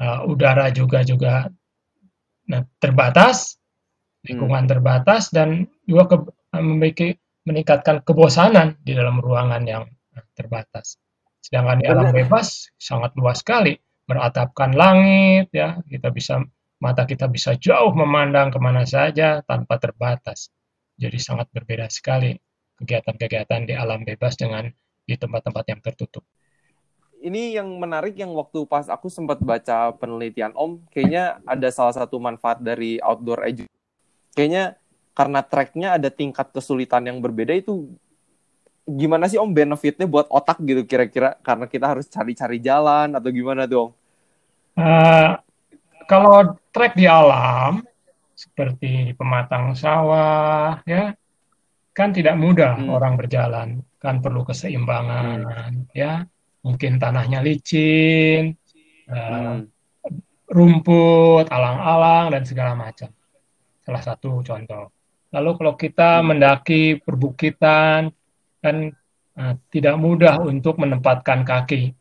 uh, 0.00 0.24
udara 0.24 0.72
juga 0.72 1.04
juga 1.04 1.50
nah, 2.50 2.66
terbatas, 2.82 3.54
lingkungan 4.26 4.66
hmm. 4.66 4.70
terbatas 4.74 5.30
dan 5.30 5.70
juga 5.86 6.04
ke, 6.10 6.16
memiliki 6.58 7.08
meningkatkan 7.46 8.02
kebosanan 8.02 8.76
di 8.82 8.92
dalam 8.92 9.22
ruangan 9.22 9.62
yang 9.64 9.84
terbatas. 10.34 10.98
Sedangkan 11.40 11.80
di 11.80 11.86
alam 11.88 12.12
bebas 12.12 12.68
sangat 12.76 13.16
luas 13.16 13.40
sekali, 13.40 13.72
beratapkan 14.04 14.76
langit 14.76 15.48
ya, 15.54 15.80
kita 15.86 16.12
bisa 16.12 16.42
mata 16.80 17.04
kita 17.08 17.28
bisa 17.28 17.56
jauh 17.56 17.92
memandang 17.96 18.52
ke 18.52 18.58
mana 18.60 18.84
saja 18.84 19.40
tanpa 19.46 19.80
terbatas. 19.80 20.52
Jadi 21.00 21.16
sangat 21.16 21.48
berbeda 21.48 21.88
sekali 21.88 22.36
kegiatan-kegiatan 22.76 23.68
di 23.68 23.74
alam 23.76 24.04
bebas 24.04 24.36
dengan 24.36 24.68
di 25.04 25.14
tempat-tempat 25.16 25.64
yang 25.68 25.80
tertutup. 25.80 26.24
Ini 27.20 27.60
yang 27.60 27.68
menarik 27.76 28.16
yang 28.16 28.32
waktu 28.32 28.64
pas 28.64 28.88
aku 28.88 29.12
sempat 29.12 29.36
baca 29.44 29.92
penelitian 30.00 30.56
Om, 30.56 30.80
kayaknya 30.88 31.36
ada 31.44 31.68
salah 31.68 31.92
satu 31.92 32.16
manfaat 32.16 32.64
dari 32.64 32.96
outdoor 33.04 33.44
education. 33.44 33.76
Kayaknya 34.32 34.80
karena 35.12 35.40
tracknya 35.44 35.88
ada 36.00 36.08
tingkat 36.08 36.48
kesulitan 36.48 37.04
yang 37.04 37.20
berbeda 37.20 37.52
itu 37.52 37.92
gimana 38.88 39.28
sih 39.28 39.36
om 39.36 39.50
benefitnya 39.52 40.08
buat 40.08 40.26
otak 40.32 40.58
gitu 40.64 40.82
kira-kira 40.88 41.36
karena 41.44 41.68
kita 41.68 41.86
harus 41.92 42.08
cari-cari 42.08 42.58
jalan 42.58 43.12
atau 43.14 43.28
gimana 43.28 43.68
tuh 43.68 43.78
om? 43.78 43.90
Uh, 44.80 45.36
kalau 46.08 46.56
trek 46.72 46.96
di 46.96 47.04
alam 47.04 47.84
seperti 48.32 49.12
pematang 49.14 49.76
sawah 49.76 50.80
ya 50.88 51.12
kan 51.92 52.16
tidak 52.16 52.40
mudah 52.40 52.80
hmm. 52.80 52.88
orang 52.88 53.14
berjalan 53.20 53.68
kan 54.00 54.24
perlu 54.24 54.48
keseimbangan 54.48 55.38
hmm. 55.44 55.92
ya 55.92 56.24
mungkin 56.60 57.00
tanahnya 57.00 57.40
licin 57.40 58.56
uh, 59.08 59.64
rumput 60.50 61.46
alang-alang 61.48 62.34
dan 62.34 62.42
segala 62.44 62.76
macam 62.76 63.08
salah 63.80 64.02
satu 64.02 64.44
contoh 64.44 64.92
Lalu 65.30 65.50
kalau 65.62 65.74
kita 65.78 66.10
hmm. 66.20 66.26
mendaki 66.26 66.82
perbukitan 66.98 68.10
kan 68.60 68.76
uh, 69.38 69.54
tidak 69.70 69.94
mudah 69.96 70.42
untuk 70.42 70.82
menempatkan 70.82 71.46
kaki 71.46 71.94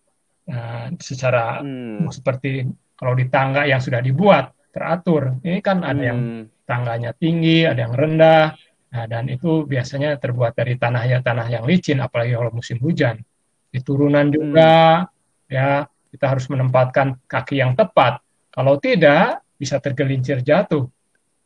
uh, 0.50 0.90
secara 0.98 1.62
hmm. 1.62 2.10
seperti 2.10 2.66
kalau 2.98 3.14
di 3.16 3.30
tangga 3.30 3.70
yang 3.70 3.80
sudah 3.80 4.02
dibuat 4.02 4.52
teratur. 4.74 5.38
Ini 5.46 5.62
kan 5.62 5.86
ada 5.86 6.02
hmm. 6.02 6.10
yang 6.10 6.20
tangganya 6.66 7.12
tinggi, 7.14 7.66
ada 7.66 7.86
yang 7.86 7.94
rendah, 7.94 8.54
nah, 8.94 9.06
dan 9.10 9.26
itu 9.30 9.66
biasanya 9.66 10.18
terbuat 10.22 10.54
dari 10.54 10.78
tanah 10.78 11.04
ya 11.06 11.18
tanah 11.22 11.48
yang 11.50 11.64
licin, 11.66 12.02
apalagi 12.02 12.34
kalau 12.34 12.54
musim 12.54 12.78
hujan. 12.82 13.18
Di 13.70 13.80
turunan 13.86 14.34
juga 14.34 15.06
hmm. 15.06 15.10
ya 15.50 15.86
kita 16.10 16.26
harus 16.26 16.50
menempatkan 16.50 17.22
kaki 17.30 17.62
yang 17.62 17.78
tepat. 17.78 18.22
Kalau 18.50 18.82
tidak 18.82 19.46
bisa 19.56 19.78
tergelincir 19.78 20.42
jatuh 20.42 20.90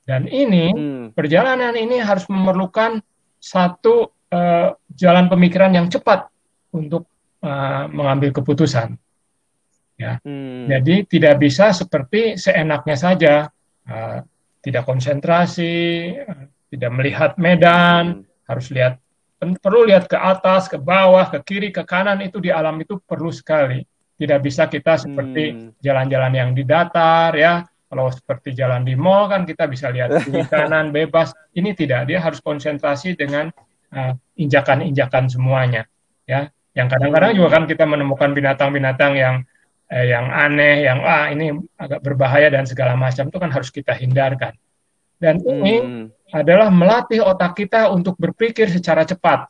dan 0.04 0.28
ini 0.28 0.72
hmm. 0.72 1.06
perjalanan 1.16 1.76
ini 1.76 2.00
harus 2.00 2.28
memerlukan 2.28 3.00
satu 3.44 4.12
uh, 4.32 4.76
jalan 4.96 5.28
pemikiran 5.28 5.72
yang 5.76 5.88
cepat 5.92 6.32
untuk 6.72 7.08
uh, 7.44 7.92
mengambil 7.92 8.32
keputusan. 8.32 8.96
Ya, 10.00 10.18
hmm. 10.24 10.68
jadi 10.68 10.96
tidak 11.06 11.36
bisa 11.44 11.70
seperti 11.70 12.40
seenaknya 12.40 12.98
saja, 12.98 13.36
uh, 13.88 14.20
tidak 14.64 14.84
konsentrasi, 14.90 16.18
uh, 16.18 16.50
tidak 16.72 16.92
melihat 16.96 17.32
medan, 17.38 18.24
hmm. 18.24 18.48
harus 18.48 18.72
lihat 18.72 19.03
perlu 19.60 19.90
lihat 19.90 20.08
ke 20.08 20.16
atas, 20.16 20.72
ke 20.72 20.80
bawah, 20.80 21.28
ke 21.28 21.40
kiri, 21.44 21.70
ke 21.76 21.84
kanan 21.84 22.22
itu 22.24 22.40
di 22.40 22.50
alam 22.54 22.80
itu 22.80 23.00
perlu 23.04 23.30
sekali. 23.30 23.84
Tidak 24.14 24.40
bisa 24.40 24.70
kita 24.70 24.96
seperti 24.96 25.44
hmm. 25.52 25.84
jalan-jalan 25.84 26.32
hmm. 26.32 26.40
yang 26.40 26.50
di 26.54 26.64
datar 26.64 27.34
ya, 27.36 27.66
kalau 27.92 28.10
seperti 28.10 28.56
jalan 28.58 28.82
di 28.82 28.98
mall 28.98 29.30
kan 29.30 29.46
kita 29.46 29.70
bisa 29.70 29.94
lihat 29.94 30.14
kiri 30.26 30.48
kanan 30.48 30.90
bebas. 30.90 31.36
Ini 31.54 31.76
tidak, 31.76 32.10
dia 32.10 32.24
harus 32.24 32.40
konsentrasi 32.40 33.14
dengan 33.14 33.54
uh, 33.94 34.14
injakan-injakan 34.40 35.30
semuanya. 35.30 35.86
Ya, 36.24 36.50
yang 36.74 36.90
kadang-kadang 36.90 37.38
juga 37.38 37.50
kan 37.60 37.64
kita 37.70 37.86
menemukan 37.86 38.34
binatang-binatang 38.34 39.14
yang 39.14 39.36
eh, 39.94 40.10
yang 40.10 40.26
aneh, 40.32 40.88
yang 40.88 41.00
ah 41.06 41.30
ini 41.30 41.54
agak 41.78 42.02
berbahaya 42.02 42.50
dan 42.50 42.66
segala 42.66 42.98
macam 42.98 43.30
itu 43.30 43.38
kan 43.38 43.52
harus 43.54 43.70
kita 43.70 43.94
hindarkan. 43.94 44.58
Dan 45.22 45.40
ini 45.46 45.74
hmm. 45.80 46.06
Adalah 46.34 46.74
melatih 46.74 47.22
otak 47.22 47.54
kita 47.54 47.94
untuk 47.94 48.18
berpikir 48.18 48.66
secara 48.74 49.06
cepat. 49.06 49.46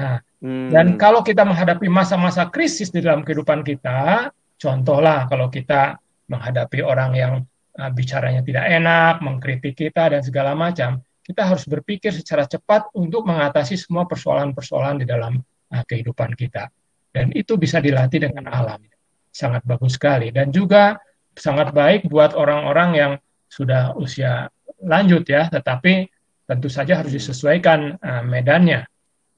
Nah, 0.00 0.24
hmm. 0.40 0.72
dan 0.72 0.96
kalau 0.96 1.20
kita 1.20 1.44
menghadapi 1.44 1.84
masa-masa 1.92 2.48
krisis 2.48 2.88
di 2.88 3.04
dalam 3.04 3.20
kehidupan 3.20 3.60
kita, 3.60 4.32
contohlah 4.56 5.28
kalau 5.28 5.52
kita 5.52 6.00
menghadapi 6.32 6.80
orang 6.80 7.12
yang 7.12 7.34
uh, 7.76 7.90
bicaranya 7.92 8.40
tidak 8.40 8.64
enak, 8.72 9.20
mengkritik 9.20 9.76
kita 9.76 10.16
dan 10.16 10.24
segala 10.24 10.56
macam, 10.56 11.04
kita 11.20 11.44
harus 11.44 11.68
berpikir 11.68 12.10
secara 12.16 12.48
cepat 12.48 12.88
untuk 12.96 13.28
mengatasi 13.28 13.76
semua 13.76 14.08
persoalan-persoalan 14.08 15.04
di 15.04 15.06
dalam 15.06 15.36
uh, 15.44 15.84
kehidupan 15.84 16.32
kita. 16.32 16.72
Dan 17.12 17.28
itu 17.36 17.60
bisa 17.60 17.76
dilatih 17.84 18.32
dengan 18.32 18.48
alam. 18.48 18.80
Sangat 19.28 19.60
bagus 19.68 20.00
sekali 20.00 20.32
dan 20.32 20.48
juga 20.48 20.96
sangat 21.36 21.72
baik 21.72 22.08
buat 22.08 22.32
orang-orang 22.36 22.90
yang 22.96 23.12
sudah 23.48 23.96
usia 23.96 24.48
lanjut 24.82 25.24
ya, 25.26 25.48
tetapi 25.48 26.10
tentu 26.44 26.68
saja 26.68 27.00
harus 27.00 27.14
disesuaikan 27.14 27.96
uh, 27.98 28.22
medannya. 28.26 28.84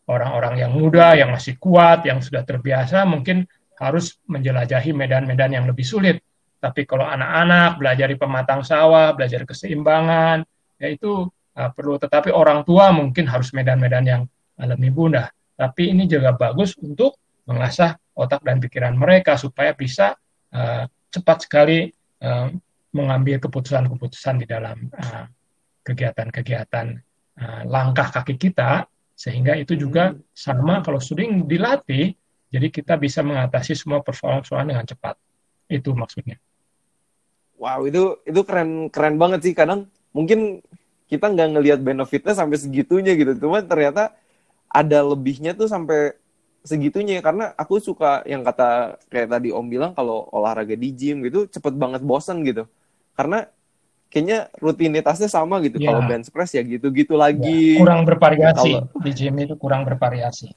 Orang-orang 0.04 0.60
yang 0.60 0.72
muda, 0.76 1.16
yang 1.16 1.32
masih 1.32 1.56
kuat, 1.56 2.04
yang 2.04 2.20
sudah 2.20 2.44
terbiasa 2.44 3.08
mungkin 3.08 3.48
harus 3.80 4.20
menjelajahi 4.28 4.92
medan-medan 4.92 5.56
yang 5.56 5.64
lebih 5.64 5.84
sulit 5.84 6.20
tapi 6.64 6.88
kalau 6.88 7.04
anak-anak 7.04 7.76
belajar 7.76 8.08
di 8.08 8.16
pematang 8.16 8.64
sawah, 8.64 9.12
belajar 9.12 9.44
keseimbangan, 9.44 10.48
ya 10.80 10.88
itu 10.88 11.28
uh, 11.28 11.70
perlu. 11.76 12.00
Tetapi 12.00 12.32
orang 12.32 12.64
tua 12.64 12.88
mungkin 12.88 13.28
harus 13.28 13.52
medan-medan 13.52 14.04
yang 14.08 14.22
uh, 14.56 14.66
lebih 14.72 14.96
mudah. 14.96 15.28
Tapi 15.60 15.92
ini 15.92 16.08
juga 16.08 16.32
bagus 16.32 16.72
untuk 16.80 17.20
mengasah 17.44 18.00
otak 18.16 18.40
dan 18.40 18.64
pikiran 18.64 18.96
mereka 18.96 19.36
supaya 19.36 19.76
bisa 19.76 20.16
uh, 20.56 20.88
cepat 21.12 21.44
sekali 21.44 21.92
uh, 22.24 22.48
mengambil 22.94 23.42
keputusan-keputusan 23.42 24.40
di 24.40 24.46
dalam 24.46 24.88
uh, 24.94 25.26
kegiatan-kegiatan 25.82 26.86
uh, 27.42 27.62
langkah 27.66 28.08
kaki 28.14 28.38
kita, 28.38 28.86
sehingga 29.18 29.58
itu 29.58 29.74
juga 29.74 30.14
hmm. 30.14 30.30
sama 30.30 30.80
kalau 30.80 31.02
sering 31.02 31.44
dilatih, 31.44 32.14
jadi 32.54 32.66
kita 32.70 32.94
bisa 32.96 33.20
mengatasi 33.26 33.74
semua 33.74 34.00
persoalan-persoalan 34.00 34.70
dengan 34.70 34.86
cepat. 34.86 35.18
Itu 35.66 35.92
maksudnya. 35.98 36.38
Wow 37.58 37.86
itu 37.90 38.22
itu 38.26 38.40
keren 38.46 38.88
keren 38.94 39.18
banget 39.18 39.50
sih. 39.50 39.54
Kadang 39.54 39.90
mungkin 40.14 40.62
kita 41.10 41.30
nggak 41.30 41.48
ngelihat 41.58 41.80
benefitnya 41.82 42.34
sampai 42.34 42.58
segitunya 42.58 43.18
gitu. 43.18 43.34
Cuma 43.38 43.62
ternyata 43.62 44.14
ada 44.70 44.98
lebihnya 45.02 45.54
tuh 45.54 45.70
sampai 45.70 46.18
segitunya 46.64 47.20
karena 47.20 47.52
aku 47.54 47.76
suka 47.76 48.24
yang 48.24 48.40
kata 48.40 48.98
kayak 49.12 49.28
tadi 49.30 49.52
om 49.52 49.68
bilang 49.68 49.92
kalau 49.92 50.26
olahraga 50.32 50.72
di 50.72 50.90
gym 50.96 51.20
gitu 51.20 51.44
cepet 51.44 51.76
banget 51.76 52.00
bosen 52.00 52.40
gitu 52.40 52.64
karena 53.14 53.46
kayaknya 54.10 54.46
rutinitasnya 54.58 55.26
sama 55.26 55.58
gitu. 55.58 55.78
Ya. 55.78 55.90
Kalau 55.90 56.06
bench 56.06 56.30
press 56.30 56.54
ya 56.54 56.62
gitu-gitu 56.62 57.14
lagi. 57.14 57.78
kurang 57.78 58.06
bervariasi 58.06 58.70
Kalau- 58.78 59.02
di 59.02 59.10
gym 59.10 59.34
itu 59.38 59.54
kurang 59.54 59.82
bervariasi 59.82 60.54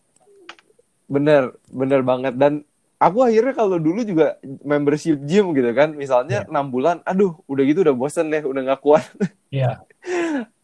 Bener, 1.07 1.55
bener 1.71 2.03
banget. 2.03 2.35
Dan 2.35 2.67
aku 2.99 3.23
akhirnya 3.23 3.55
kalau 3.55 3.79
dulu 3.79 4.03
juga 4.03 4.35
membership 4.61 5.15
gym 5.23 5.55
gitu 5.55 5.71
kan, 5.71 5.95
misalnya 5.95 6.43
Iya. 6.43 6.49
enam 6.51 6.67
bulan, 6.67 6.99
aduh 7.07 7.39
udah 7.47 7.63
gitu 7.63 7.79
udah 7.81 7.95
bosen 7.95 8.27
deh, 8.27 8.43
udah 8.43 8.61
nggak 8.67 8.81
kuat. 8.83 9.07
ya 9.49 9.79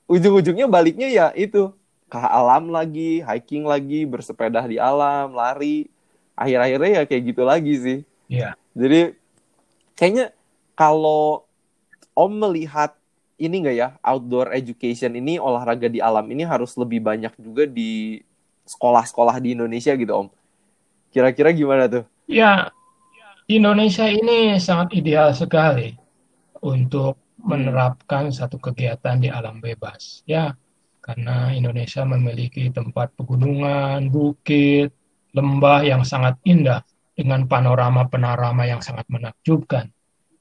Ujung-ujungnya 0.03 0.67
baliknya 0.67 1.07
ya 1.07 1.25
itu 1.31 1.71
ke 2.11 2.19
alam 2.19 2.69
lagi, 2.69 3.23
hiking 3.23 3.63
lagi, 3.63 4.03
bersepeda 4.03 4.67
di 4.67 4.77
alam, 4.77 5.31
lari. 5.31 5.87
Akhir-akhirnya 6.35 7.01
ya 7.01 7.03
kayak 7.07 7.23
gitu 7.23 7.41
lagi 7.41 7.73
sih. 7.79 7.97
ya 8.27 8.53
Jadi 8.75 9.15
kayaknya 9.95 10.35
kalau 10.73 11.45
Om 12.13 12.31
melihat 12.37 12.93
ini 13.41 13.65
nggak 13.65 13.75
ya 13.75 13.87
outdoor 14.05 14.53
education 14.53 15.17
ini 15.17 15.41
olahraga 15.41 15.89
di 15.89 15.97
alam 15.99 16.23
ini 16.29 16.45
harus 16.45 16.77
lebih 16.77 17.01
banyak 17.01 17.33
juga 17.41 17.65
di 17.65 18.21
sekolah-sekolah 18.63 19.41
di 19.43 19.57
Indonesia 19.57 19.91
gitu 19.97 20.13
Om. 20.13 20.27
Kira-kira 21.13 21.53
gimana 21.53 21.85
tuh? 21.89 22.03
Ya, 22.25 22.71
Indonesia 23.45 24.07
ini 24.07 24.57
sangat 24.57 24.95
ideal 24.95 25.35
sekali 25.35 25.93
untuk 26.63 27.19
menerapkan 27.43 28.31
satu 28.31 28.55
kegiatan 28.57 29.19
di 29.19 29.27
alam 29.27 29.59
bebas. 29.59 30.23
Ya, 30.23 30.55
karena 31.03 31.51
Indonesia 31.51 32.07
memiliki 32.07 32.71
tempat 32.71 33.11
pegunungan, 33.19 34.07
bukit, 34.07 34.95
lembah 35.35 35.83
yang 35.83 36.07
sangat 36.07 36.39
indah 36.47 36.81
dengan 37.13 37.45
panorama-panorama 37.45 38.63
yang 38.63 38.79
sangat 38.79 39.05
menakjubkan. 39.11 39.91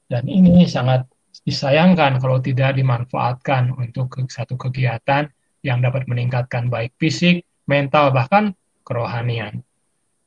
Dan 0.07 0.23
ini 0.31 0.63
sangat 0.65 1.05
disayangkan 1.43 2.19
kalau 2.23 2.39
tidak 2.39 2.75
dimanfaatkan 2.75 3.75
untuk 3.75 4.15
satu 4.31 4.55
kegiatan 4.55 5.27
yang 5.63 5.79
dapat 5.79 6.07
meningkatkan 6.07 6.67
baik 6.67 6.95
fisik, 6.99 7.43
mental, 7.67 8.11
bahkan 8.11 8.51
kerohanian. 8.83 9.63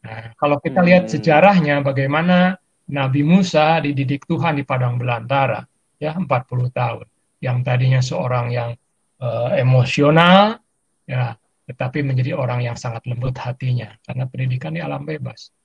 Nah, 0.04 0.32
kalau 0.37 0.56
kita 0.61 0.80
lihat 0.80 1.08
Hmm. 1.08 1.12
sejarahnya 1.18 1.85
bagaimana 1.85 2.56
Nabi 2.87 3.26
Musa 3.26 3.82
dididik 3.82 4.25
Tuhan 4.25 4.56
di 4.56 4.64
padang 4.64 4.96
belantara, 4.96 5.66
ya 5.99 6.14
40 6.16 6.70
tahun. 6.70 7.04
Yang 7.42 7.58
tadinya 7.66 8.00
seorang 8.00 8.46
yang 8.52 8.70
eh, 9.16 9.64
emosional, 9.64 10.61
ya, 11.08 11.32
tetapi 11.64 12.04
menjadi 12.04 12.37
orang 12.37 12.61
yang 12.68 12.76
sangat 12.76 13.08
lembut 13.08 13.32
hatinya 13.40 13.96
karena 14.04 14.28
pendidikan 14.28 14.76
di 14.76 14.85
alam 14.85 15.08
bebas. 15.08 15.56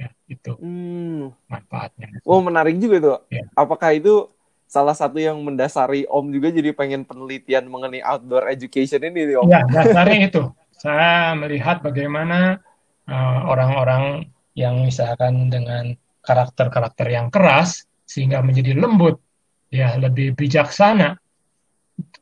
Ya, 0.00 0.08
itu 0.24 0.56
Hmm. 0.56 1.30
manfaatnya. 1.46 2.16
Oh 2.24 2.40
menarik 2.40 2.80
juga 2.80 2.96
tuh. 3.04 3.18
Ya. 3.28 3.44
Apakah 3.54 3.92
itu 3.92 4.32
salah 4.74 4.98
satu 4.98 5.22
yang 5.22 5.38
mendasari 5.38 6.02
Om 6.10 6.34
juga 6.34 6.50
jadi 6.50 6.74
pengen 6.74 7.06
penelitian 7.06 7.70
mengenai 7.70 8.02
outdoor 8.02 8.50
education 8.50 8.98
ini 9.06 9.38
Om? 9.38 9.46
Ya, 9.46 9.62
dasarnya 9.70 10.26
itu. 10.26 10.42
Saya 10.74 11.38
melihat 11.38 11.78
bagaimana 11.78 12.58
eh, 13.06 13.38
orang-orang 13.46 14.26
yang 14.58 14.82
misalkan 14.82 15.46
dengan 15.46 15.94
karakter-karakter 16.26 17.06
yang 17.06 17.30
keras 17.30 17.86
sehingga 18.02 18.42
menjadi 18.42 18.74
lembut, 18.74 19.22
ya 19.70 19.94
lebih 19.94 20.34
bijaksana 20.34 21.22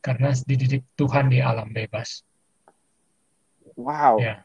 karena 0.05 0.37
dididik 0.45 0.85
Tuhan 1.01 1.33
di 1.33 1.41
alam 1.41 1.73
bebas. 1.73 2.21
Wow. 3.81 4.21
Ya. 4.21 4.45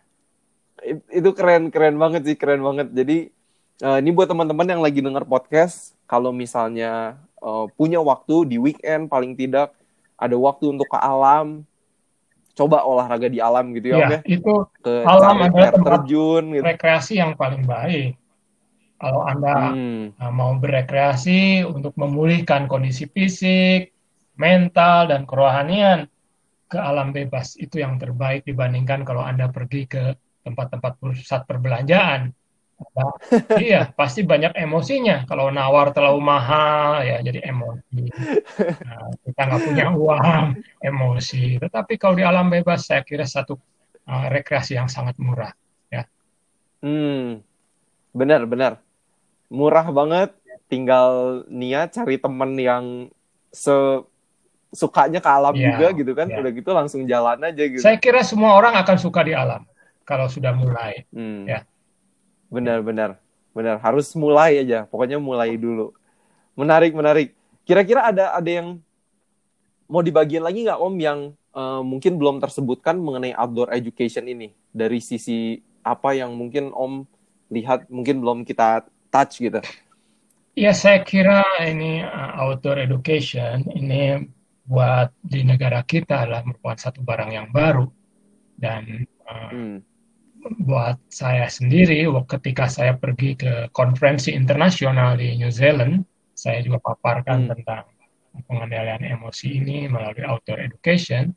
It- 0.80 1.04
itu 1.12 1.30
keren 1.36 1.68
keren 1.68 2.00
banget 2.00 2.24
sih 2.24 2.38
keren 2.40 2.64
banget 2.64 2.88
jadi 2.96 3.28
eh, 3.84 3.98
ini 4.00 4.16
buat 4.16 4.32
teman-teman 4.32 4.78
yang 4.78 4.80
lagi 4.80 5.04
denger 5.04 5.28
podcast 5.28 5.98
kalau 6.08 6.32
misalnya 6.32 7.20
eh, 7.42 7.66
punya 7.76 8.00
waktu 8.02 8.50
di 8.50 8.58
weekend 8.58 9.10
paling 9.12 9.38
tidak 9.38 9.74
ada 10.18 10.34
waktu 10.34 10.74
untuk 10.74 10.90
ke 10.90 10.98
alam 10.98 11.62
coba 12.58 12.82
olahraga 12.82 13.30
di 13.30 13.38
alam 13.38 13.70
gitu 13.78 13.94
ya, 13.94 13.98
Om 13.98 14.02
Ya, 14.02 14.10
ya 14.18 14.20
itu 14.26 14.54
ke 14.82 14.94
alam 15.06 15.36
adalah 15.46 15.70
tempat 15.70 16.02
terjun 16.02 16.44
gitu 16.58 16.66
rekreasi 16.66 17.14
yang 17.22 17.38
paling 17.38 17.64
baik. 17.64 18.18
Kalau 18.98 19.22
Anda 19.30 19.54
Hmm, 19.54 20.18
Nah, 20.18 20.34
mau 20.34 20.58
berekreasi 20.58 21.62
untuk 21.62 21.94
memulihkan 21.94 22.66
kondisi 22.66 23.06
fisik, 23.06 23.94
mental, 24.34 25.14
dan 25.14 25.30
kerohanian 25.30 26.10
ke 26.66 26.78
alam 26.82 27.14
bebas. 27.14 27.54
Itu 27.62 27.78
yang 27.78 28.02
terbaik 28.02 28.42
dibandingkan 28.50 29.06
kalau 29.06 29.22
Anda 29.22 29.54
pergi 29.54 29.86
ke 29.86 30.18
tempat-tempat 30.42 30.98
pusat 30.98 31.46
perbelanjaan. 31.46 32.34
Iya, 33.58 33.90
pasti 33.98 34.22
banyak 34.22 34.54
emosinya. 34.54 35.26
Kalau 35.26 35.50
nawar 35.50 35.90
terlalu 35.92 36.22
mahal, 36.22 37.02
ya 37.02 37.18
jadi 37.26 37.50
emosi. 37.50 38.04
Nah, 38.86 39.10
kita 39.26 39.42
nggak 39.50 39.62
punya 39.66 39.86
uang, 39.94 40.46
emosi. 40.82 41.58
Tetapi 41.58 41.98
kalau 41.98 42.16
di 42.18 42.24
alam 42.26 42.48
bebas, 42.54 42.86
saya 42.86 43.02
kira 43.02 43.26
satu 43.26 43.58
uh, 44.08 44.26
rekreasi 44.30 44.78
yang 44.78 44.86
sangat 44.88 45.18
murah. 45.18 45.54
hmm. 46.82 47.42
benar 48.18 48.50
benar 48.50 48.82
murah 49.48 49.88
banget 49.94 50.34
tinggal 50.68 51.44
niat 51.48 51.96
cari 51.96 52.20
temen 52.20 52.52
yang 52.60 52.86
se 53.54 53.72
sukanya 54.76 55.24
ke 55.24 55.30
alam 55.32 55.56
Iya, 55.56 55.80
juga 55.80 55.88
gitu 55.96 56.12
kan 56.12 56.28
iya. 56.28 56.38
udah 56.44 56.52
gitu 56.52 56.70
langsung 56.76 57.02
jalan 57.08 57.40
aja 57.40 57.64
gitu 57.64 57.80
Saya 57.80 57.96
kira 57.96 58.20
semua 58.20 58.60
orang 58.60 58.76
akan 58.76 58.98
suka 59.00 59.24
di 59.24 59.32
alam 59.32 59.64
kalau 60.04 60.28
sudah 60.28 60.52
mulai. 60.52 61.08
Hmm. 61.16 61.48
Ya. 61.48 61.64
Benar, 62.48 62.80
benar, 62.84 63.20
benar. 63.52 63.76
Harus 63.84 64.12
mulai 64.16 64.64
aja. 64.64 64.88
Pokoknya 64.88 65.20
mulai 65.20 65.56
dulu. 65.60 65.92
Menarik, 66.58 66.96
menarik. 66.96 67.36
Kira-kira 67.68 68.10
ada 68.10 68.34
ada 68.36 68.50
yang 68.50 68.80
mau 69.88 70.04
dibagian 70.04 70.44
lagi 70.44 70.64
nggak 70.64 70.80
Om 70.80 70.96
yang 71.00 71.20
eh, 71.34 71.82
mungkin 71.84 72.16
belum 72.16 72.40
tersebutkan 72.40 73.00
mengenai 73.00 73.36
outdoor 73.36 73.72
education 73.76 74.28
ini 74.28 74.52
dari 74.72 75.04
sisi 75.04 75.60
apa 75.84 76.16
yang 76.16 76.36
mungkin 76.36 76.72
Om 76.76 77.08
lihat 77.52 77.88
mungkin 77.88 78.20
belum 78.20 78.44
kita 78.44 78.88
touch 79.12 79.40
gitu. 79.40 79.64
Ya, 80.58 80.74
saya 80.74 81.06
kira 81.06 81.46
ini 81.62 82.02
uh, 82.02 82.42
outdoor 82.42 82.82
education 82.82 83.62
ini 83.78 84.26
buat 84.66 85.14
di 85.22 85.46
negara 85.46 85.86
kita 85.86 86.26
adalah 86.26 86.44
merupakan 86.44 86.76
satu 86.76 87.06
barang 87.06 87.32
yang 87.32 87.48
baru 87.54 87.86
dan 88.58 89.06
uh, 89.24 89.54
Hmm. 89.54 89.78
Buat 90.56 91.00
saya 91.12 91.48
sendiri 91.52 92.08
waktu 92.08 92.40
ketika 92.40 92.68
saya 92.72 92.96
pergi 92.96 93.36
ke 93.36 93.54
konferensi 93.76 94.32
internasional 94.32 95.20
di 95.20 95.36
New 95.40 95.52
Zealand, 95.52 96.04
saya 96.38 96.62
juga 96.62 96.78
paparkan 96.80 97.48
Hmm. 97.48 97.50
tentang 97.58 97.84
pengendalian 98.46 99.02
emosi 99.02 99.58
ini 99.58 99.90
melalui 99.90 100.22
outdoor 100.22 100.62
education 100.62 101.34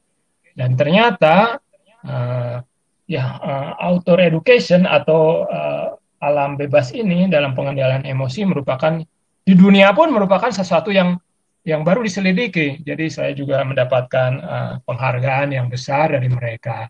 dan 0.52 0.76
ternyata 0.76 1.56
uh, 2.04 2.60
ya 3.08 3.24
uh, 3.40 3.72
outdoor 3.80 4.20
education 4.20 4.84
atau 4.84 5.48
uh, 5.48 5.96
alam 6.20 6.60
bebas 6.60 6.92
ini 6.92 7.24
dalam 7.32 7.56
pengendalian 7.56 8.04
emosi 8.04 8.44
merupakan 8.44 9.00
di 9.40 9.54
dunia 9.56 9.96
pun 9.96 10.12
merupakan 10.12 10.52
sesuatu 10.52 10.92
yang 10.92 11.16
yang 11.64 11.80
baru 11.84 12.04
diselidiki. 12.04 12.84
Jadi 12.84 13.08
saya 13.08 13.32
juga 13.32 13.64
mendapatkan 13.64 14.30
uh, 14.40 14.74
penghargaan 14.84 15.56
yang 15.56 15.66
besar 15.72 16.12
dari 16.12 16.28
mereka. 16.28 16.88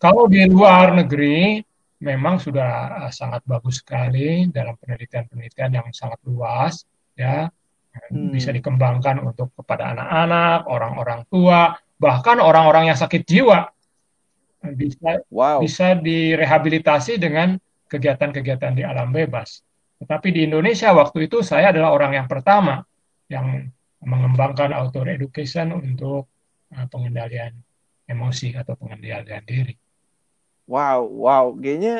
Kalau 0.00 0.24
di 0.26 0.48
luar 0.48 0.96
negeri 0.96 1.60
memang 2.00 2.40
sudah 2.40 3.04
uh, 3.04 3.12
sangat 3.12 3.44
bagus 3.44 3.84
sekali 3.84 4.48
dalam 4.48 4.72
penelitian-penelitian 4.80 5.70
yang 5.76 5.86
sangat 5.92 6.16
luas 6.24 6.88
ya 7.12 7.52
Hmm. 7.90 8.30
bisa 8.30 8.54
dikembangkan 8.54 9.18
untuk 9.18 9.50
kepada 9.58 9.90
anak-anak, 9.90 10.70
orang-orang 10.70 11.26
tua, 11.26 11.74
bahkan 11.98 12.38
orang-orang 12.38 12.94
yang 12.94 12.98
sakit 12.98 13.26
jiwa 13.26 13.66
bisa 14.78 15.24
Wow. 15.32 15.64
bisa 15.64 15.96
direhabilitasi 15.98 17.18
dengan 17.18 17.58
kegiatan-kegiatan 17.90 18.76
di 18.76 18.86
alam 18.86 19.10
bebas. 19.10 19.66
Tetapi 19.98 20.28
di 20.30 20.46
Indonesia 20.46 20.94
waktu 20.94 21.26
itu 21.26 21.42
saya 21.42 21.74
adalah 21.74 21.90
orang 21.90 22.14
yang 22.14 22.28
pertama 22.30 22.84
yang 23.26 23.66
mengembangkan 24.04 24.70
outdoor 24.70 25.10
education 25.10 25.74
untuk 25.74 26.30
uh, 26.70 26.86
pengendalian 26.86 27.58
emosi 28.06 28.54
atau 28.54 28.78
pengendalian 28.78 29.42
diri. 29.42 29.74
Wow, 30.70 31.00
wow. 31.24 31.44
Kayaknya 31.58 31.94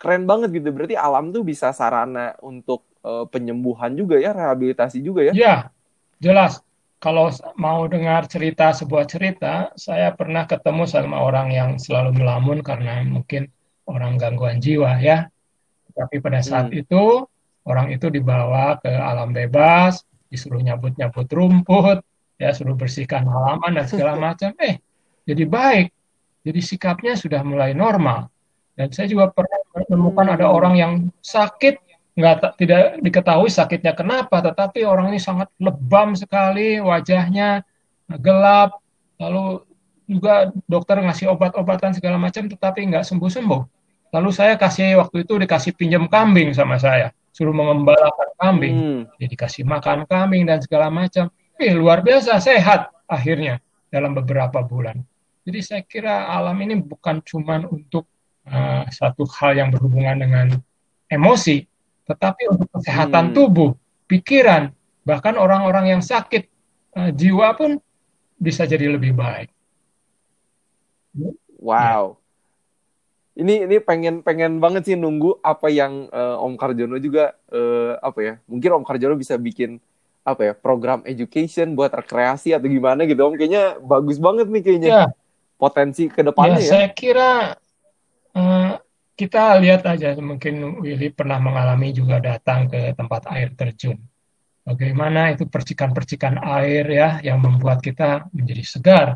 keren 0.00 0.24
banget 0.30 0.48
gitu. 0.56 0.68
Berarti 0.76 0.94
alam 1.06 1.32
tuh 1.34 1.42
bisa 1.50 1.72
sarana 1.72 2.36
untuk 2.44 2.84
eh, 3.00 3.24
penyembuhan 3.32 3.92
juga 3.96 4.20
ya, 4.20 4.30
rehabilitasi 4.36 4.98
juga 5.00 5.20
ya. 5.32 5.32
Ya, 5.32 5.54
jelas. 6.20 6.60
Kalau 7.02 7.34
mau 7.58 7.82
dengar 7.90 8.30
cerita 8.30 8.70
sebuah 8.70 9.04
cerita, 9.10 9.74
saya 9.74 10.14
pernah 10.14 10.46
ketemu 10.46 10.86
sama 10.86 11.18
orang 11.18 11.50
yang 11.50 11.70
selalu 11.74 12.14
melamun 12.14 12.62
karena 12.62 13.02
mungkin 13.02 13.50
orang 13.90 14.14
gangguan 14.20 14.62
jiwa 14.62 15.02
ya. 15.02 15.26
Tapi 15.92 16.22
pada 16.22 16.40
saat 16.40 16.70
Hmm. 16.70 16.78
itu 16.78 17.26
orang 17.66 17.90
itu 17.90 18.06
dibawa 18.06 18.78
ke 18.78 18.88
alam 18.92 19.34
bebas, 19.34 20.06
disuruh 20.30 20.62
nyabut-nyabut 20.62 21.26
rumput, 21.26 21.98
ya 22.38 22.54
suruh 22.54 22.78
bersihkan 22.78 23.26
halaman 23.26 23.82
dan 23.82 23.86
segala 23.90 24.14
macam. 24.30 24.54
Eh, 24.62 24.78
jadi 25.26 25.44
baik. 25.46 25.86
Jadi 26.42 26.60
sikapnya 26.60 27.14
sudah 27.14 27.40
mulai 27.46 27.72
normal. 27.72 28.26
Dan 28.74 28.90
saya 28.90 29.06
juga 29.06 29.30
pernah 29.30 29.62
menemukan 29.74 30.26
ada 30.34 30.46
orang 30.50 30.74
yang 30.74 30.92
sakit 31.22 31.78
nggak 32.12 32.60
tidak 32.60 33.00
diketahui 33.00 33.48
sakitnya 33.48 33.96
kenapa, 33.96 34.44
tetapi 34.44 34.84
orang 34.84 35.16
ini 35.16 35.20
sangat 35.20 35.48
lebam 35.56 36.12
sekali 36.12 36.76
wajahnya, 36.76 37.64
gelap, 38.20 38.76
lalu 39.16 39.64
juga 40.04 40.52
dokter 40.68 41.00
ngasih 41.00 41.32
obat-obatan 41.32 41.96
segala 41.96 42.20
macam 42.20 42.44
tetapi 42.44 42.84
nggak 42.92 43.04
sembuh-sembuh. 43.08 43.62
Lalu 44.12 44.28
saya 44.28 44.60
kasih 44.60 45.00
waktu 45.00 45.24
itu 45.24 45.40
dikasih 45.40 45.72
pinjam 45.72 46.04
kambing 46.04 46.52
sama 46.52 46.76
saya, 46.76 47.16
suruh 47.32 47.56
mengembalakan 47.56 48.28
kambing, 48.36 48.74
hmm. 48.76 49.02
jadi 49.16 49.26
dikasih 49.32 49.64
makan 49.64 50.04
kambing 50.04 50.44
dan 50.44 50.60
segala 50.60 50.92
macam. 50.92 51.32
Eh, 51.56 51.72
luar 51.72 52.04
biasa 52.04 52.36
sehat 52.44 52.92
akhirnya 53.08 53.64
dalam 53.88 54.12
beberapa 54.12 54.60
bulan. 54.60 55.00
Jadi 55.42 55.58
saya 55.58 55.82
kira 55.82 56.30
alam 56.30 56.54
ini 56.62 56.78
bukan 56.78 57.18
cuma 57.26 57.58
untuk 57.66 58.06
uh, 58.46 58.86
satu 58.90 59.26
hal 59.26 59.58
yang 59.58 59.68
berhubungan 59.74 60.22
dengan 60.22 60.46
emosi, 61.10 61.66
tetapi 62.06 62.46
untuk 62.46 62.70
kesehatan 62.78 63.30
hmm. 63.30 63.34
tubuh, 63.34 63.70
pikiran, 64.06 64.70
bahkan 65.02 65.34
orang-orang 65.34 65.98
yang 65.98 66.02
sakit 66.02 66.46
uh, 66.94 67.10
jiwa 67.10 67.58
pun 67.58 67.82
bisa 68.38 68.66
jadi 68.66 68.86
lebih 68.86 69.18
baik. 69.18 69.50
Wow. 71.58 72.22
Ini 73.32 73.64
ini 73.64 73.76
pengen 73.80 74.20
pengen 74.20 74.60
banget 74.60 74.92
sih 74.92 74.96
nunggu 74.98 75.40
apa 75.40 75.72
yang 75.72 76.06
uh, 76.12 76.36
Om 76.38 76.54
Karjono 76.54 77.00
juga 77.00 77.32
uh, 77.48 77.96
apa 77.98 78.20
ya? 78.20 78.34
Mungkin 78.44 78.82
Om 78.82 78.84
Karjono 78.84 79.16
bisa 79.16 79.40
bikin 79.40 79.80
apa 80.22 80.42
ya 80.46 80.52
program 80.54 81.02
education 81.02 81.74
buat 81.74 81.90
rekreasi 81.90 82.54
atau 82.54 82.70
gimana 82.70 83.02
gitu 83.08 83.24
Om 83.26 83.34
kayaknya 83.34 83.80
bagus 83.80 84.20
banget 84.20 84.46
nih 84.52 84.62
kayaknya 84.62 84.90
ya. 84.90 85.06
Potensi 85.62 86.10
ke 86.10 86.26
depannya 86.26 86.58
ya, 86.58 86.66
ya. 86.66 86.70
Saya 86.74 86.88
kira 86.90 87.30
uh, 88.34 88.74
kita 89.14 89.62
lihat 89.62 89.86
aja 89.86 90.18
mungkin 90.18 90.82
Willy 90.82 91.14
pernah 91.14 91.38
mengalami 91.38 91.94
juga 91.94 92.18
datang 92.18 92.66
ke 92.66 92.90
tempat 92.98 93.30
air 93.30 93.54
terjun. 93.54 94.02
Bagaimana 94.66 95.30
itu 95.30 95.46
percikan-percikan 95.46 96.42
air 96.42 96.86
ya 96.90 97.08
yang 97.22 97.38
membuat 97.38 97.78
kita 97.78 98.26
menjadi 98.34 98.62
segar 98.66 99.06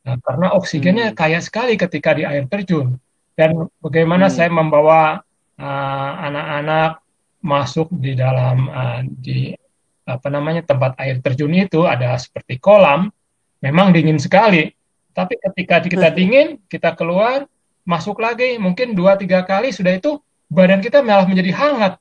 Nah, 0.00 0.16
karena 0.24 0.56
oksigennya 0.56 1.12
hmm. 1.12 1.16
kaya 1.16 1.38
sekali 1.44 1.76
ketika 1.76 2.16
di 2.16 2.24
air 2.24 2.48
terjun. 2.48 2.96
Dan 3.36 3.68
bagaimana 3.80 4.28
hmm. 4.28 4.34
saya 4.34 4.50
membawa 4.52 5.20
uh, 5.60 6.12
anak-anak 6.24 6.90
uh, 7.00 7.02
masuk 7.40 7.88
di 7.92 8.12
dalam 8.16 8.68
uh, 8.68 9.00
di 9.04 9.56
apa 10.04 10.28
namanya 10.28 10.66
tempat 10.66 10.98
air 11.00 11.22
terjun 11.22 11.52
itu 11.54 11.86
ada 11.86 12.16
seperti 12.16 12.58
kolam, 12.58 13.12
memang 13.60 13.92
dingin 13.92 14.18
sekali. 14.18 14.72
Tapi 15.10 15.34
ketika 15.38 15.82
kita 15.82 16.08
dingin, 16.14 16.62
kita 16.70 16.94
keluar, 16.94 17.46
masuk 17.82 18.22
lagi, 18.22 18.56
mungkin 18.56 18.94
dua 18.94 19.18
tiga 19.18 19.42
kali 19.42 19.74
sudah 19.74 19.98
itu 19.98 20.22
badan 20.46 20.78
kita 20.78 21.02
malah 21.02 21.26
menjadi 21.26 21.50
hangat. 21.54 21.94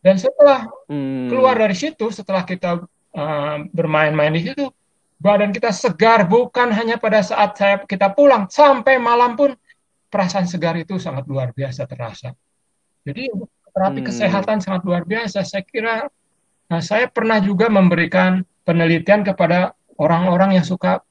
Dan 0.00 0.16
setelah 0.16 0.64
hmm. 0.88 1.28
keluar 1.28 1.54
dari 1.60 1.76
situ, 1.76 2.08
setelah 2.08 2.42
kita 2.42 2.80
uh, 3.14 3.56
bermain-main 3.70 4.32
di 4.32 4.48
situ, 4.48 4.66
badan 5.20 5.52
kita 5.52 5.70
segar 5.70 6.24
bukan 6.24 6.72
hanya 6.72 6.96
pada 6.96 7.20
saat 7.20 7.52
saya 7.54 7.76
kita 7.84 8.08
pulang 8.10 8.48
sampai 8.48 8.96
malam 8.96 9.36
pun 9.36 9.52
perasaan 10.08 10.48
segar 10.48 10.74
itu 10.80 10.96
sangat 10.96 11.28
luar 11.28 11.52
biasa 11.52 11.84
terasa. 11.84 12.32
Jadi 13.04 13.28
terapi 13.70 14.00
hmm. 14.00 14.08
kesehatan 14.08 14.58
sangat 14.64 14.82
luar 14.88 15.04
biasa. 15.04 15.44
Saya 15.44 15.62
kira 15.62 16.08
nah, 16.66 16.80
saya 16.80 17.06
pernah 17.06 17.38
juga 17.38 17.68
memberikan 17.68 18.40
penelitian 18.64 19.20
kepada 19.20 19.76
orang-orang 20.00 20.56
yang 20.56 20.64
suka 20.64 21.04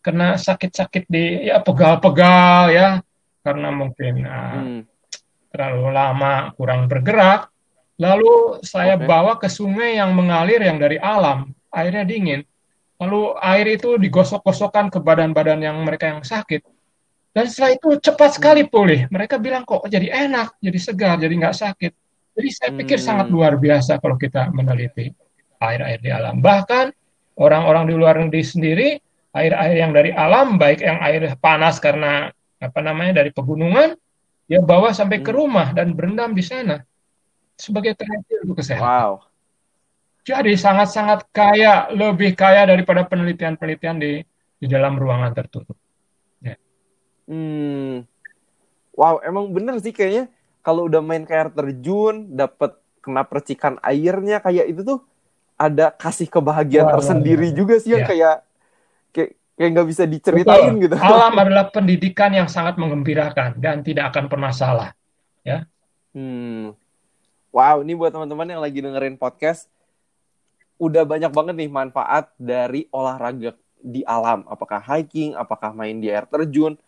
kena 0.00 0.40
sakit-sakit 0.40 1.04
di 1.08 1.48
ya 1.48 1.60
pegal-pegal 1.60 2.72
ya 2.72 2.88
karena 3.40 3.68
mungkin 3.72 4.24
uh, 4.24 4.56
hmm. 4.60 4.80
terlalu 5.52 5.86
lama 5.92 6.52
kurang 6.56 6.88
bergerak. 6.88 7.48
Lalu 8.00 8.64
saya 8.64 8.96
okay. 8.96 9.04
bawa 9.04 9.36
ke 9.36 9.48
sungai 9.52 10.00
yang 10.00 10.16
mengalir 10.16 10.64
yang 10.64 10.80
dari 10.80 10.96
alam, 10.96 11.52
airnya 11.68 12.08
dingin 12.08 12.40
lalu 13.00 13.32
air 13.40 13.66
itu 13.80 13.96
digosok-gosokkan 13.96 14.92
ke 14.92 15.00
badan-badan 15.00 15.64
yang 15.64 15.80
mereka 15.80 16.12
yang 16.12 16.20
sakit. 16.20 16.60
Dan 17.32 17.48
setelah 17.48 17.72
itu 17.72 17.96
cepat 17.96 18.36
sekali 18.36 18.68
pulih. 18.68 19.08
Mereka 19.08 19.40
bilang 19.40 19.64
kok 19.64 19.88
jadi 19.88 20.28
enak, 20.28 20.60
jadi 20.60 20.78
segar, 20.78 21.16
jadi 21.16 21.32
nggak 21.32 21.56
sakit. 21.56 21.92
Jadi 22.36 22.48
saya 22.52 22.70
pikir 22.76 22.98
hmm. 23.00 23.06
sangat 23.06 23.26
luar 23.32 23.56
biasa 23.56 23.96
kalau 23.98 24.20
kita 24.20 24.52
meneliti 24.52 25.08
air-air 25.56 25.98
di 26.02 26.10
alam. 26.12 26.44
Bahkan 26.44 26.86
orang-orang 27.40 27.88
di 27.88 27.94
luar 27.96 28.20
negeri 28.20 28.44
sendiri, 28.44 28.88
air-air 29.30 29.76
yang 29.78 29.92
dari 29.94 30.10
alam, 30.10 30.58
baik 30.58 30.82
yang 30.82 30.98
air 31.02 31.22
panas 31.38 31.78
karena 31.78 32.34
apa 32.60 32.80
namanya 32.82 33.22
dari 33.22 33.30
pegunungan, 33.30 33.94
dia 34.50 34.60
bawa 34.60 34.90
sampai 34.90 35.22
ke 35.22 35.30
hmm. 35.30 35.38
rumah 35.38 35.68
dan 35.70 35.94
berendam 35.94 36.34
di 36.34 36.42
sana 36.42 36.82
sebagai 37.54 37.94
terapi 37.94 38.42
untuk 38.42 38.58
kesehatan. 38.58 38.86
Wow. 38.86 39.12
Jadi 40.26 40.52
sangat-sangat 40.58 41.30
kaya, 41.32 41.88
lebih 41.94 42.36
kaya 42.36 42.68
daripada 42.68 43.06
penelitian-penelitian 43.08 43.96
di 43.96 44.12
di 44.60 44.66
dalam 44.68 44.98
ruangan 45.00 45.32
tertutup. 45.32 45.78
Ya. 46.44 46.60
Hmm. 47.24 48.04
Wow, 48.92 49.24
emang 49.24 49.48
bener 49.48 49.80
sih 49.80 49.94
kayaknya 49.96 50.28
kalau 50.60 50.90
udah 50.90 51.00
main 51.00 51.24
kayak 51.24 51.56
terjun, 51.56 52.36
dapat 52.36 52.76
kena 53.00 53.24
percikan 53.24 53.80
airnya 53.80 54.44
kayak 54.44 54.68
itu 54.68 54.84
tuh 54.84 55.00
ada 55.56 55.88
kasih 55.88 56.28
kebahagiaan 56.28 56.88
wow, 56.88 56.94
tersendiri 57.00 57.48
juga 57.56 57.80
sih 57.80 57.96
yang 57.96 58.04
ya. 58.04 58.08
kayak 58.08 58.36
kayak 59.10 59.36
kayak 59.60 59.70
nggak 59.76 59.88
bisa 59.92 60.04
diceritain 60.08 60.72
Betul. 60.72 60.84
gitu. 60.88 60.94
Alam 61.04 61.36
adalah 61.36 61.68
pendidikan 61.68 62.32
yang 62.32 62.48
sangat 62.48 62.80
mengembirakan 62.80 63.60
dan 63.60 63.84
tidak 63.84 64.08
akan 64.16 64.32
pernah 64.32 64.52
salah. 64.56 64.96
Ya. 65.44 65.68
Hmm. 66.16 66.72
Wow, 67.52 67.82
ini 67.84 67.92
buat 67.98 68.14
teman-teman 68.14 68.46
yang 68.46 68.62
lagi 68.62 68.78
dengerin 68.78 69.18
podcast, 69.18 69.66
udah 70.80 71.02
banyak 71.04 71.28
banget 71.34 71.54
nih 71.60 71.70
manfaat 71.70 72.30
dari 72.38 72.86
olahraga 72.94 73.58
di 73.82 74.00
alam. 74.06 74.48
Apakah 74.48 74.80
hiking, 74.80 75.36
apakah 75.36 75.74
main 75.76 75.98
di 75.98 76.08
air 76.08 76.24
terjun. 76.24 76.80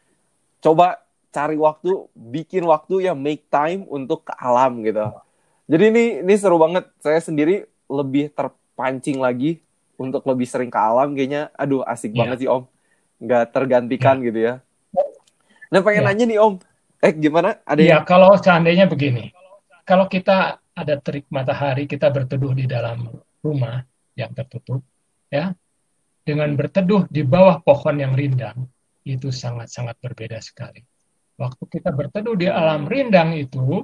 Coba 0.62 1.02
cari 1.28 1.58
waktu, 1.58 2.08
bikin 2.14 2.64
waktu 2.64 3.10
ya 3.10 3.12
make 3.12 3.44
time 3.52 3.84
untuk 3.90 4.24
ke 4.30 4.32
alam 4.38 4.80
gitu. 4.80 5.12
Jadi 5.68 5.84
ini 5.92 6.04
ini 6.24 6.34
seru 6.40 6.56
banget. 6.56 6.88
Saya 7.02 7.20
sendiri 7.20 7.68
lebih 7.90 8.32
terpancing 8.32 9.20
lagi 9.20 9.60
untuk 10.02 10.26
lebih 10.26 10.50
sering 10.50 10.68
ke 10.68 10.78
alam 10.78 11.14
kayaknya. 11.14 11.54
Aduh 11.54 11.86
asik 11.86 12.10
yeah. 12.10 12.18
banget 12.26 12.36
sih 12.42 12.48
Om. 12.50 12.62
Nggak 13.22 13.44
tergantikan 13.54 14.16
yeah. 14.18 14.26
gitu 14.26 14.38
ya. 14.42 14.54
Nah 15.70 15.80
pengen 15.80 16.02
yeah. 16.02 16.10
nanya 16.10 16.24
nih 16.26 16.38
Om. 16.42 16.54
Eh 17.02 17.12
gimana? 17.14 17.58
Ada 17.62 17.80
Iya, 17.82 17.90
yang... 17.98 18.04
kalau 18.06 18.30
seandainya 18.38 18.86
begini. 18.90 19.34
Kalau 19.82 20.06
kita 20.06 20.62
ada 20.72 20.94
terik 21.02 21.26
matahari, 21.28 21.90
kita 21.90 22.08
berteduh 22.08 22.54
di 22.54 22.70
dalam 22.70 23.10
rumah 23.42 23.82
yang 24.14 24.30
tertutup, 24.30 24.86
ya, 25.26 25.50
dengan 26.22 26.54
berteduh 26.54 27.10
di 27.10 27.26
bawah 27.26 27.58
pohon 27.60 27.98
yang 27.98 28.14
rindang, 28.14 28.70
itu 29.02 29.34
sangat-sangat 29.34 29.98
berbeda 29.98 30.38
sekali. 30.38 30.80
Waktu 31.34 31.64
kita 31.66 31.90
berteduh 31.90 32.38
di 32.38 32.46
alam 32.46 32.86
rindang 32.86 33.34
itu, 33.34 33.82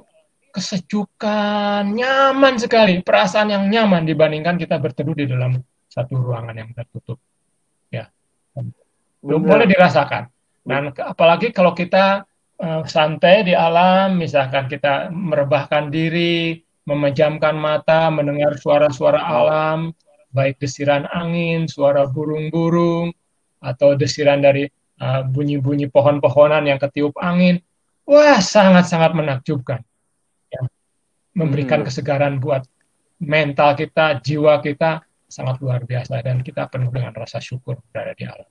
kesejukan, 0.55 1.83
nyaman 1.91 2.55
sekali, 2.55 3.03
perasaan 3.03 3.51
yang 3.51 3.67
nyaman 3.67 4.07
dibandingkan 4.07 4.55
kita 4.55 4.79
berteduh 4.79 5.13
di 5.13 5.27
dalam 5.27 5.59
satu 5.99 6.15
ruangan 6.15 6.55
yang 6.55 6.71
tertutup. 6.71 7.19
Ya, 7.91 8.07
belum 9.19 9.43
boleh 9.43 9.67
dirasakan. 9.67 10.31
Dan 10.63 10.95
apalagi 10.95 11.51
kalau 11.51 11.75
kita 11.75 12.23
uh, 12.63 12.81
santai 12.87 13.43
di 13.43 13.51
alam, 13.51 14.15
misalkan 14.15 14.71
kita 14.71 15.11
merebahkan 15.11 15.91
diri, 15.91 16.63
memejamkan 16.87 17.59
mata, 17.59 18.07
mendengar 18.07 18.55
suara-suara 18.55 19.19
alam, 19.19 19.91
baik 20.31 20.61
desiran 20.61 21.03
angin, 21.11 21.67
suara 21.67 22.07
burung-burung, 22.07 23.11
atau 23.59 23.97
desiran 23.99 24.39
dari 24.39 24.69
uh, 25.03 25.21
bunyi-bunyi 25.27 25.91
pohon-pohonan 25.91 26.63
yang 26.69 26.79
ketiup 26.79 27.17
angin. 27.19 27.59
Wah, 28.07 28.39
sangat-sangat 28.39 29.13
menakjubkan. 29.13 29.83
Ya. 30.49 30.63
Memberikan 31.37 31.83
hmm. 31.83 31.87
kesegaran 31.91 32.41
buat 32.41 32.65
mental 33.19 33.75
kita, 33.75 34.17
jiwa 34.23 34.63
kita, 34.63 35.03
sangat 35.29 35.61
luar 35.61 35.85
biasa. 35.85 36.19
Dan 36.25 36.41
kita 36.41 36.67
penuh 36.67 36.89
dengan 36.89 37.13
rasa 37.13 37.37
syukur 37.39 37.77
berada 37.93 38.17
di 38.17 38.25
alam. 38.25 38.49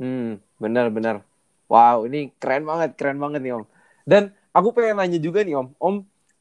Hmm, 0.00 0.30
benar-benar. 0.60 1.24
Wow, 1.70 2.04
ini 2.08 2.34
keren 2.36 2.68
banget, 2.68 2.96
keren 3.00 3.18
banget 3.20 3.40
nih 3.40 3.54
Om. 3.58 3.64
Dan 4.04 4.22
aku 4.50 4.74
pengen 4.74 5.00
nanya 5.00 5.18
juga 5.20 5.40
nih 5.40 5.56
Om, 5.56 5.68
Om 5.78 5.96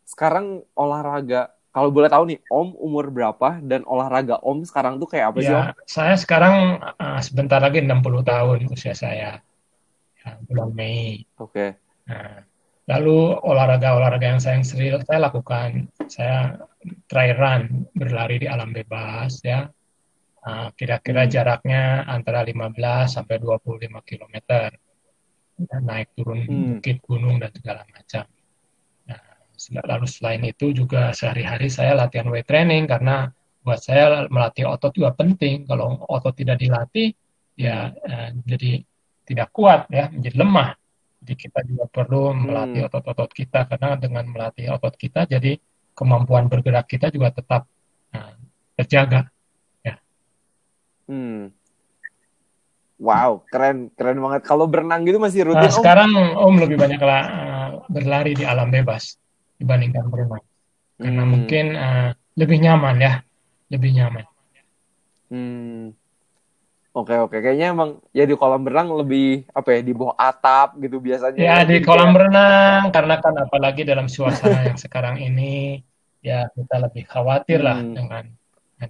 sekarang 0.10 0.66
olahraga 0.74 1.54
kalau 1.70 1.94
boleh 1.94 2.10
tahu 2.10 2.24
nih 2.34 2.40
Om 2.50 2.74
umur 2.82 3.14
berapa 3.14 3.62
dan 3.62 3.86
olahraga 3.86 4.42
Om 4.42 4.66
sekarang 4.66 4.98
tuh 4.98 5.06
kayak 5.06 5.32
apa 5.32 5.40
ya, 5.40 5.46
sih 5.46 5.54
Om? 5.54 5.66
Saya 5.86 6.16
sekarang 6.18 6.56
uh, 6.82 7.20
sebentar 7.22 7.62
lagi 7.62 7.86
60 7.86 8.26
tahun 8.26 8.58
usia 8.74 8.98
saya. 8.98 9.38
Ya, 10.20 10.30
bulan 10.50 10.74
Mei. 10.74 11.30
Oke. 11.38 11.54
Okay. 11.54 11.70
Nah, 12.10 12.49
lalu 12.90 13.38
olahraga-olahraga 13.38 14.34
yang 14.36 14.42
saya 14.42 14.66
sering 14.66 14.98
saya 15.06 15.30
lakukan, 15.30 15.86
saya 16.10 16.58
try 17.06 17.30
run, 17.38 17.86
berlari 17.94 18.42
di 18.42 18.48
alam 18.50 18.74
bebas 18.74 19.46
ya. 19.46 19.70
Nah, 20.40 20.74
kira-kira 20.74 21.30
hmm. 21.30 21.32
jaraknya 21.32 21.84
antara 22.10 22.42
15 22.42 22.74
sampai 23.06 23.38
25 23.38 24.02
km. 24.02 24.36
Ya, 25.60 25.78
naik 25.84 26.16
turun 26.18 26.42
hmm. 26.48 26.66
bukit 26.80 26.98
gunung 27.06 27.38
dan 27.38 27.52
segala 27.54 27.84
macam 27.92 28.26
lalu 29.68 30.08
selain 30.08 30.44
itu 30.48 30.72
juga 30.72 31.12
sehari-hari 31.12 31.68
saya 31.68 31.98
latihan 31.98 32.32
weight 32.32 32.48
training 32.48 32.88
karena 32.88 33.28
buat 33.60 33.84
saya 33.84 34.26
melatih 34.32 34.66
otot 34.66 34.96
juga 34.96 35.12
penting. 35.12 35.68
Kalau 35.68 36.00
otot 36.08 36.32
tidak 36.32 36.64
dilatih, 36.64 37.12
ya 37.60 37.92
uh, 37.92 38.30
jadi 38.48 38.80
tidak 39.28 39.52
kuat 39.52 39.92
ya, 39.92 40.08
menjadi 40.08 40.38
lemah. 40.40 40.70
Jadi 41.20 41.34
kita 41.36 41.60
juga 41.68 41.86
perlu 41.92 42.32
melatih 42.32 42.88
hmm. 42.88 42.90
otot-otot 42.90 43.32
kita 43.36 43.68
karena 43.68 44.00
dengan 44.00 44.24
melatih 44.32 44.72
otot 44.72 44.96
kita, 44.96 45.28
jadi 45.28 45.60
kemampuan 45.92 46.48
bergerak 46.48 46.88
kita 46.88 47.12
juga 47.12 47.36
tetap 47.36 47.68
uh, 48.16 48.34
terjaga. 48.80 49.28
Ya. 49.84 50.00
Hmm. 51.12 51.52
Wow, 53.00 53.44
keren, 53.52 53.92
keren 54.00 54.24
banget. 54.24 54.48
Kalau 54.48 54.68
berenang 54.72 55.04
gitu 55.04 55.20
masih 55.20 55.52
rutin? 55.52 55.68
Nah, 55.68 55.76
sekarang 55.76 56.12
Om 56.16 56.56
lebih 56.64 56.80
banyak 56.80 57.04
lah 57.04 57.24
uh, 57.28 57.70
berlari 57.92 58.36
di 58.36 58.48
alam 58.48 58.72
bebas 58.72 59.20
dibandingkan 59.60 60.08
berenang, 60.08 60.44
karena 60.96 61.24
hmm. 61.24 61.32
mungkin 61.36 61.66
uh, 61.76 62.10
lebih 62.40 62.64
nyaman 62.64 62.96
ya, 62.96 63.14
lebih 63.68 63.92
nyaman. 63.92 64.24
Hmm. 65.28 65.99
Oke 66.90 67.14
oke, 67.14 67.38
kayaknya 67.38 67.70
emang 67.70 68.02
ya 68.10 68.26
di 68.26 68.34
kolam 68.34 68.66
berenang 68.66 68.90
lebih 68.98 69.46
apa 69.54 69.78
ya 69.78 69.82
di 69.86 69.94
bawah 69.94 70.18
atap 70.18 70.74
gitu 70.82 70.98
biasanya. 70.98 71.38
Ya 71.38 71.58
di 71.62 71.86
kolam 71.86 72.18
berenang 72.18 72.90
karena 72.90 73.22
kan 73.22 73.38
apalagi 73.38 73.86
dalam 73.86 74.10
suasana 74.10 74.66
yang 74.66 74.80
sekarang 74.90 75.22
ini 75.22 75.86
ya 76.26 76.50
kita 76.50 76.90
lebih 76.90 77.06
khawatir 77.06 77.62
lah 77.62 77.78
hmm. 77.78 77.94
dengan 77.94 78.26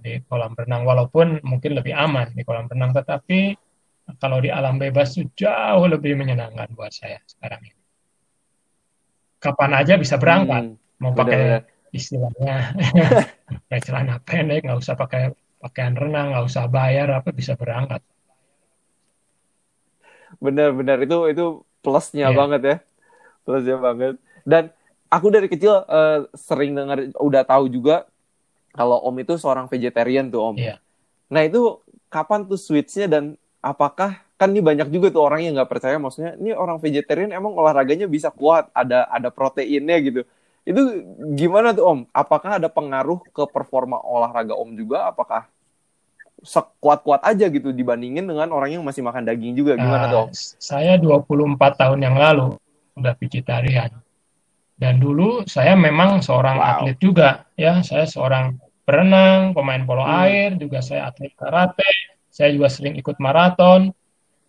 di 0.00 0.22
kolam 0.24 0.56
renang 0.56 0.88
walaupun 0.88 1.44
mungkin 1.44 1.76
lebih 1.76 1.92
aman 1.92 2.32
di 2.32 2.40
kolam 2.46 2.70
renang 2.70 2.96
tetapi 2.96 3.58
kalau 4.16 4.40
di 4.40 4.48
alam 4.48 4.80
bebas 4.80 5.14
itu 5.14 5.28
jauh 5.46 5.86
lebih 5.86 6.16
menyenangkan 6.16 6.72
buat 6.72 6.90
saya 6.90 7.20
sekarang 7.28 7.62
ini. 7.62 7.82
Kapan 9.40 9.72
aja 9.76 9.94
bisa 10.00 10.16
berangkat, 10.16 10.72
hmm, 10.72 11.00
mau 11.00 11.12
pakai 11.12 11.64
bener. 11.64 11.94
istilahnya 11.94 12.76
pakai 13.68 13.78
celana 13.84 14.16
pendek, 14.24 14.66
nggak 14.66 14.80
usah 14.80 14.96
pakai 14.96 15.32
pakaian 15.60 15.94
renang, 15.94 16.32
nggak 16.32 16.46
usah 16.48 16.66
bayar 16.66 17.12
apa 17.12 17.30
bisa 17.30 17.54
berangkat. 17.54 18.00
Bener-bener 20.40 21.04
itu 21.04 21.18
itu 21.28 21.44
plusnya 21.84 22.32
yeah. 22.32 22.36
banget 22.36 22.60
ya, 22.64 22.76
plusnya 23.44 23.76
banget. 23.76 24.16
Dan 24.42 24.72
aku 25.12 25.26
dari 25.28 25.46
kecil 25.46 25.84
uh, 25.84 26.24
sering 26.32 26.72
dengar, 26.72 27.12
udah 27.20 27.42
tahu 27.44 27.68
juga 27.68 28.08
kalau 28.72 29.02
Om 29.04 29.16
itu 29.20 29.36
seorang 29.36 29.68
vegetarian 29.68 30.32
tuh 30.32 30.40
Om. 30.40 30.56
Yeah. 30.56 30.78
Nah 31.28 31.44
itu 31.44 31.78
kapan 32.08 32.48
tuh 32.48 32.58
switchnya 32.58 33.06
dan 33.06 33.24
apakah 33.60 34.18
kan 34.40 34.48
ini 34.56 34.64
banyak 34.64 34.88
juga 34.88 35.12
tuh 35.12 35.20
orang 35.20 35.44
yang 35.44 35.52
nggak 35.52 35.68
percaya 35.68 36.00
maksudnya 36.00 36.32
ini 36.40 36.56
orang 36.56 36.80
vegetarian 36.80 37.28
emang 37.28 37.52
olahraganya 37.52 38.08
bisa 38.08 38.32
kuat 38.32 38.72
ada 38.72 39.04
ada 39.12 39.28
proteinnya 39.28 40.00
gitu 40.00 40.24
itu 40.64 40.80
gimana 41.34 41.72
tuh 41.72 41.84
om 41.84 42.00
apakah 42.12 42.60
ada 42.60 42.68
pengaruh 42.68 43.20
ke 43.32 43.44
performa 43.48 43.98
olahraga 44.00 44.54
om 44.54 44.70
juga 44.76 45.08
apakah 45.08 45.48
sekuat-kuat 46.40 47.20
aja 47.24 47.52
gitu 47.52 47.72
dibandingin 47.72 48.24
dengan 48.24 48.48
orang 48.52 48.80
yang 48.80 48.84
masih 48.84 49.04
makan 49.04 49.28
daging 49.28 49.56
juga 49.56 49.76
gimana 49.76 50.08
nah, 50.08 50.12
tuh 50.12 50.20
om 50.24 50.30
saya 50.36 50.96
24 50.96 51.80
tahun 51.80 51.98
yang 52.00 52.16
lalu 52.16 52.56
udah 52.96 53.14
vegetarian 53.16 53.90
dan 54.80 54.96
dulu 54.96 55.44
saya 55.44 55.76
memang 55.76 56.24
seorang 56.24 56.56
wow. 56.56 56.68
atlet 56.80 56.96
juga 56.96 57.44
ya 57.56 57.84
saya 57.84 58.08
seorang 58.08 58.56
berenang 58.84 59.52
pemain 59.52 59.84
polo 59.84 60.04
hmm. 60.04 60.16
air 60.24 60.48
juga 60.56 60.80
saya 60.80 61.12
atlet 61.12 61.32
karate 61.36 62.10
saya 62.30 62.54
juga 62.54 62.70
sering 62.70 62.94
ikut 62.96 63.18
maraton. 63.18 63.90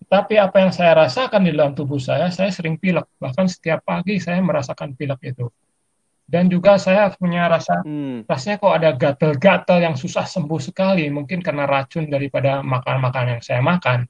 Tapi 0.05 0.37
apa 0.37 0.61
yang 0.61 0.71
saya 0.71 1.07
rasakan 1.07 1.41
di 1.43 1.51
dalam 1.55 1.73
tubuh 1.73 1.97
saya, 1.97 2.29
saya 2.29 2.53
sering 2.53 2.77
pilek. 2.77 3.09
Bahkan 3.17 3.47
setiap 3.49 3.81
pagi 3.83 4.21
saya 4.21 4.39
merasakan 4.39 4.93
pilek 4.93 5.33
itu. 5.33 5.49
Dan 6.31 6.47
juga 6.47 6.79
saya 6.79 7.11
punya 7.11 7.51
rasa, 7.51 7.83
hmm. 7.83 8.23
rasanya 8.23 8.57
kok 8.63 8.71
ada 8.71 8.89
gatel-gatel 8.95 9.83
yang 9.83 9.95
susah 9.99 10.23
sembuh 10.23 10.61
sekali. 10.63 11.11
Mungkin 11.11 11.43
karena 11.43 11.67
racun 11.67 12.07
daripada 12.07 12.63
makan-makan 12.63 13.35
yang 13.35 13.41
saya 13.43 13.59
makan. 13.59 14.07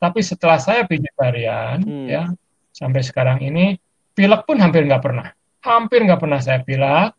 Tapi 0.00 0.20
setelah 0.24 0.56
saya 0.56 0.88
vegetarian, 0.88 1.84
hmm. 1.84 2.08
ya 2.08 2.32
sampai 2.72 3.04
sekarang 3.04 3.44
ini, 3.44 3.76
pilek 4.16 4.48
pun 4.48 4.56
hampir 4.56 4.88
nggak 4.88 5.04
pernah. 5.04 5.28
Hampir 5.60 6.00
nggak 6.08 6.20
pernah 6.24 6.40
saya 6.40 6.64
pilek. 6.64 7.12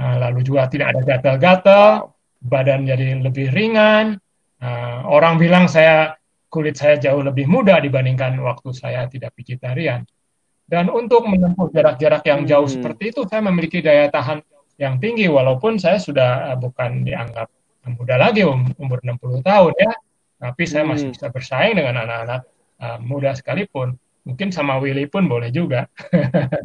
Nah, 0.00 0.16
lalu 0.16 0.40
juga 0.40 0.64
tidak 0.72 0.96
ada 0.96 1.00
gatel-gatel, 1.04 2.08
badan 2.40 2.88
jadi 2.88 3.20
lebih 3.20 3.52
ringan, 3.52 4.16
Uh, 4.64 5.04
orang 5.12 5.36
bilang 5.36 5.68
saya 5.68 6.16
kulit 6.48 6.80
saya 6.80 6.96
jauh 6.96 7.20
lebih 7.20 7.44
muda 7.44 7.76
dibandingkan 7.84 8.40
waktu 8.40 8.72
saya 8.72 9.04
tidak 9.12 9.36
vegetarian. 9.36 10.08
Dan 10.64 10.88
untuk 10.88 11.28
menempuh 11.28 11.68
jarak-jarak 11.70 12.24
yang 12.24 12.48
jauh 12.48 12.64
hmm. 12.64 12.74
seperti 12.80 13.12
itu, 13.12 13.28
saya 13.28 13.44
memiliki 13.44 13.84
daya 13.84 14.08
tahan 14.08 14.40
yang 14.80 14.96
tinggi, 14.98 15.28
walaupun 15.28 15.76
saya 15.76 16.00
sudah 16.00 16.52
uh, 16.52 16.58
bukan 16.58 17.04
dianggap 17.04 17.52
muda 17.84 18.16
lagi, 18.16 18.48
um, 18.48 18.64
umur 18.80 18.98
60 19.04 19.44
tahun 19.44 19.72
ya. 19.76 19.92
Tapi 20.40 20.62
saya 20.64 20.84
masih 20.88 21.12
hmm. 21.12 21.14
bisa 21.16 21.26
bersaing 21.28 21.76
dengan 21.76 22.00
anak-anak 22.04 22.40
uh, 22.80 22.98
muda 23.04 23.36
sekalipun. 23.36 24.00
Mungkin 24.24 24.48
sama 24.50 24.80
Willy 24.80 25.04
pun 25.04 25.28
boleh 25.28 25.52
juga. 25.52 25.86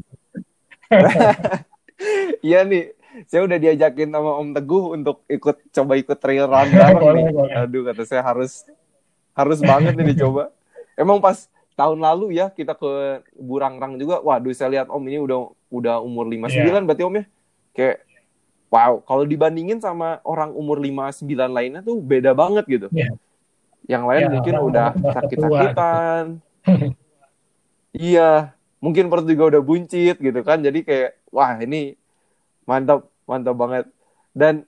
Iya 2.39 2.63
nih, 2.63 2.95
saya 3.27 3.43
udah 3.43 3.59
diajakin 3.59 4.15
sama 4.15 4.31
Om 4.39 4.55
Teguh 4.55 4.95
untuk 4.95 5.27
ikut 5.27 5.59
coba 5.75 5.93
ikut 5.99 6.17
trail 6.17 6.47
run 6.47 6.71
bareng 6.71 7.11
nih. 7.19 7.27
Aduh 7.67 7.83
kata 7.83 8.07
saya 8.07 8.23
harus 8.23 8.63
harus 9.35 9.59
banget 9.59 9.99
nih 9.99 10.15
dicoba. 10.15 10.55
Emang 10.95 11.19
pas 11.19 11.51
tahun 11.79 12.03
lalu 12.03 12.35
ya 12.35 12.51
kita 12.51 12.75
ke 12.75 13.23
Burangrang 13.39 13.95
juga. 13.95 14.19
Waduh 14.19 14.51
saya 14.51 14.75
lihat 14.75 14.91
Om 14.91 15.03
ini 15.07 15.23
udah 15.23 15.39
udah 15.71 15.95
umur 16.03 16.27
59 16.27 16.59
yeah. 16.59 16.83
berarti 16.83 17.03
Om 17.07 17.15
ya. 17.15 17.25
Kayak 17.71 17.97
wow, 18.67 18.99
kalau 19.07 19.23
dibandingin 19.23 19.79
sama 19.79 20.19
orang 20.27 20.51
umur 20.51 20.83
59 20.83 21.23
lainnya 21.31 21.79
tuh 21.79 22.03
beda 22.03 22.35
banget 22.35 22.67
gitu. 22.67 22.87
Yeah. 22.91 23.15
Yang 23.87 24.03
lain 24.03 24.21
yeah, 24.27 24.31
mungkin 24.35 24.55
udah 24.59 24.87
sakit-sakitan. 25.15 26.23
Gitu. 26.67 26.91
iya, 28.11 28.51
mungkin 28.83 29.07
perut 29.07 29.25
juga 29.25 29.55
udah 29.55 29.61
buncit 29.63 30.19
gitu 30.19 30.39
kan. 30.43 30.59
Jadi 30.59 30.83
kayak 30.83 31.15
wah 31.31 31.55
ini 31.57 31.95
Mantap, 32.69 33.09
mantap 33.25 33.57
banget. 33.57 33.85
Dan 34.29 34.61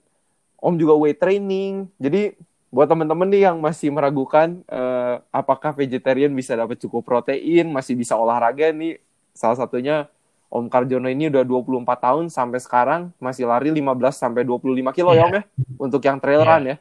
Om 0.58 0.74
juga 0.82 0.98
weight 0.98 1.22
training. 1.22 1.86
Jadi 2.02 2.34
buat 2.72 2.88
teman-teman 2.88 3.28
nih 3.28 3.52
yang 3.52 3.60
masih 3.60 3.92
meragukan 3.92 4.64
uh, 4.72 5.20
apakah 5.28 5.76
vegetarian 5.76 6.32
bisa 6.32 6.56
dapat 6.56 6.80
cukup 6.80 7.04
protein, 7.04 7.68
masih 7.68 8.00
bisa 8.00 8.16
olahraga 8.16 8.72
nih. 8.72 9.04
Salah 9.36 9.60
satunya 9.60 10.08
Om 10.48 10.72
Karjono 10.72 11.12
ini 11.12 11.28
udah 11.28 11.44
24 11.44 11.84
tahun 11.84 12.26
sampai 12.32 12.60
sekarang 12.64 13.02
masih 13.20 13.48
lari 13.48 13.76
15 13.76 13.84
sampai 14.16 14.48
25 14.48 14.96
kilo 14.96 15.12
yeah. 15.12 15.20
ya 15.20 15.24
Om 15.28 15.34
ya 15.36 15.44
untuk 15.76 16.02
yang 16.04 16.18
trail 16.24 16.42
yeah. 16.44 16.50
run 16.50 16.64
ya. 16.64 16.78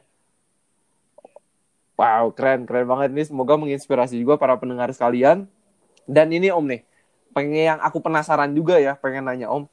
Wow, 1.99 2.33
keren, 2.33 2.65
keren 2.65 2.87
banget 2.87 3.09
nih. 3.13 3.27
Semoga 3.27 3.59
menginspirasi 3.59 4.17
juga 4.17 4.39
para 4.39 4.57
pendengar 4.57 4.89
sekalian. 4.95 5.45
Dan 6.07 6.33
ini 6.33 6.49
Om 6.49 6.65
nih, 6.65 6.81
pengen 7.35 7.77
yang 7.77 7.79
aku 7.83 8.01
penasaran 8.01 8.49
juga 8.55 8.79
ya, 8.79 8.95
pengen 8.97 9.27
nanya 9.27 9.51
Om 9.51 9.67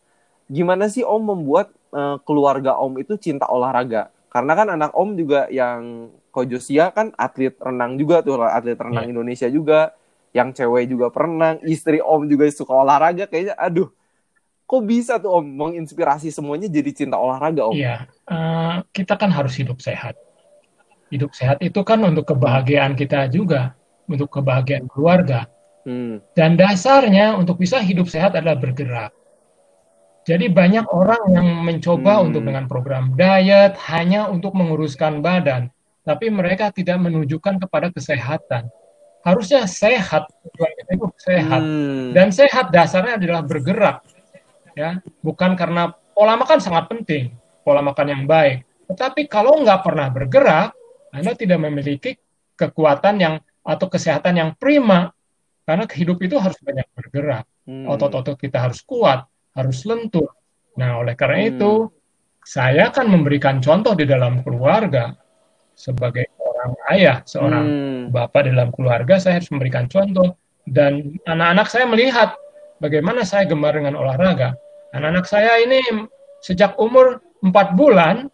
gimana 0.48 0.88
sih 0.88 1.04
Om 1.04 1.22
membuat 1.36 1.70
uh, 1.92 2.16
keluarga 2.24 2.74
Om 2.80 2.98
itu 2.98 3.14
cinta 3.20 3.46
olahraga? 3.46 4.10
Karena 4.28 4.52
kan 4.52 4.68
anak 4.68 4.92
Om 4.92 5.16
juga 5.16 5.48
yang 5.48 6.12
Kojosia 6.28 6.92
kan 6.92 7.16
atlet 7.16 7.56
renang 7.56 7.96
juga 7.96 8.20
tuh, 8.20 8.44
atlet 8.44 8.76
renang 8.76 9.08
yeah. 9.08 9.12
Indonesia 9.16 9.48
juga, 9.48 9.96
yang 10.36 10.52
cewek 10.52 10.84
juga 10.92 11.08
perenang, 11.08 11.58
istri 11.64 11.98
Om 11.98 12.28
juga 12.28 12.44
suka 12.52 12.76
olahraga, 12.76 13.24
kayaknya 13.24 13.56
aduh, 13.56 13.88
kok 14.68 14.82
bisa 14.84 15.16
tuh 15.16 15.40
Om 15.40 15.46
menginspirasi 15.48 16.28
semuanya 16.28 16.68
jadi 16.68 16.92
cinta 16.92 17.16
olahraga 17.16 17.66
Om? 17.72 17.74
Iya, 17.74 18.06
uh, 18.28 18.84
kita 18.92 19.16
kan 19.16 19.32
harus 19.32 19.56
hidup 19.56 19.80
sehat. 19.80 20.14
Hidup 21.08 21.32
sehat 21.32 21.64
itu 21.64 21.80
kan 21.82 22.04
untuk 22.04 22.28
kebahagiaan 22.28 22.92
kita 22.92 23.32
juga, 23.32 23.72
untuk 24.04 24.28
kebahagiaan 24.28 24.86
keluarga. 24.86 25.48
Hmm. 25.88 26.20
Dan 26.36 26.60
dasarnya 26.60 27.32
untuk 27.40 27.56
bisa 27.56 27.80
hidup 27.80 28.12
sehat 28.12 28.36
adalah 28.36 28.60
bergerak. 28.60 29.16
Jadi 30.28 30.52
banyak 30.52 30.92
orang 30.92 31.32
yang 31.32 31.48
mencoba 31.64 32.20
hmm. 32.20 32.24
untuk 32.28 32.42
dengan 32.44 32.68
program 32.68 33.16
diet 33.16 33.80
hanya 33.88 34.28
untuk 34.28 34.52
menguruskan 34.52 35.24
badan, 35.24 35.72
tapi 36.04 36.28
mereka 36.28 36.68
tidak 36.68 37.00
menunjukkan 37.00 37.56
kepada 37.64 37.88
kesehatan. 37.88 38.68
Harusnya 39.24 39.64
sehat, 39.64 40.28
itu 40.44 41.08
sehat. 41.16 41.64
Hmm. 41.64 42.12
Dan 42.12 42.28
sehat 42.28 42.68
dasarnya 42.68 43.16
adalah 43.16 43.40
bergerak. 43.40 44.04
Ya, 44.76 45.00
bukan 45.24 45.56
karena 45.56 45.96
pola 46.12 46.36
makan 46.36 46.60
sangat 46.60 46.92
penting, 46.92 47.32
pola 47.64 47.80
makan 47.80 48.06
yang 48.12 48.22
baik. 48.28 48.68
Tetapi 48.84 49.32
kalau 49.32 49.64
nggak 49.64 49.80
pernah 49.80 50.12
bergerak, 50.12 50.76
Anda 51.08 51.32
tidak 51.40 51.56
memiliki 51.56 52.20
kekuatan 52.52 53.16
yang 53.16 53.34
atau 53.64 53.88
kesehatan 53.88 54.36
yang 54.36 54.50
prima. 54.60 55.08
Karena 55.64 55.88
hidup 55.88 56.20
itu 56.20 56.36
harus 56.36 56.60
banyak 56.60 56.84
bergerak. 56.92 57.48
Hmm. 57.64 57.88
Otot-otot 57.88 58.36
kita 58.36 58.68
harus 58.68 58.84
kuat 58.84 59.24
harus 59.58 59.82
lentur. 59.82 60.30
Nah, 60.78 61.02
oleh 61.02 61.18
karena 61.18 61.42
hmm. 61.42 61.50
itu, 61.58 61.72
saya 62.46 62.94
akan 62.94 63.10
memberikan 63.10 63.58
contoh 63.58 63.98
di 63.98 64.06
dalam 64.06 64.40
keluarga 64.46 65.18
sebagai 65.74 66.30
orang 66.38 66.72
ayah, 66.94 67.16
seorang 67.26 67.66
hmm. 67.66 68.02
bapak 68.14 68.46
di 68.46 68.50
dalam 68.54 68.70
keluarga, 68.70 69.18
saya 69.18 69.42
harus 69.42 69.50
memberikan 69.50 69.90
contoh. 69.90 70.38
Dan 70.62 71.18
anak-anak 71.26 71.66
saya 71.66 71.84
melihat 71.90 72.38
bagaimana 72.78 73.26
saya 73.26 73.44
gemar 73.50 73.74
dengan 73.74 73.98
olahraga. 73.98 74.54
Anak-anak 74.94 75.26
saya 75.26 75.58
ini 75.60 75.82
sejak 76.40 76.78
umur 76.78 77.20
4 77.42 77.78
bulan, 77.78 78.30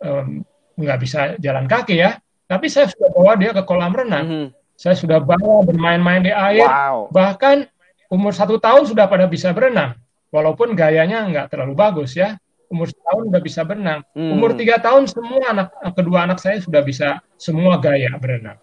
um, 0.00 0.46
nggak 0.78 0.98
bisa 1.02 1.20
jalan 1.42 1.66
kaki 1.68 2.00
ya, 2.00 2.16
tapi 2.48 2.66
saya 2.68 2.88
sudah 2.90 3.08
bawa 3.12 3.32
dia 3.38 3.50
ke 3.52 3.62
kolam 3.64 3.92
renang. 3.92 4.26
Mhm. 4.26 4.48
Saya 4.76 4.98
sudah 4.98 5.22
bawa 5.22 5.62
bermain-main 5.62 6.26
di 6.26 6.32
air, 6.32 6.66
Wow. 6.66 7.12
bahkan 7.14 7.70
umur 8.10 8.34
satu 8.34 8.58
tahun 8.58 8.88
sudah 8.88 9.06
pada 9.06 9.30
bisa 9.30 9.54
berenang. 9.54 10.01
Walaupun 10.32 10.72
gayanya 10.72 11.28
nggak 11.28 11.46
terlalu 11.52 11.76
bagus 11.76 12.16
ya, 12.16 12.40
umur 12.72 12.88
setahun 12.88 13.28
udah 13.28 13.42
bisa 13.44 13.60
berenang. 13.68 14.00
Hmm. 14.16 14.32
Umur 14.32 14.56
tiga 14.56 14.80
tahun 14.80 15.04
semua 15.04 15.52
anak 15.52 15.68
kedua 15.92 16.24
anak 16.24 16.40
saya 16.40 16.56
sudah 16.58 16.80
bisa 16.80 17.20
semua 17.36 17.76
gaya 17.76 18.10
berenang. 18.16 18.56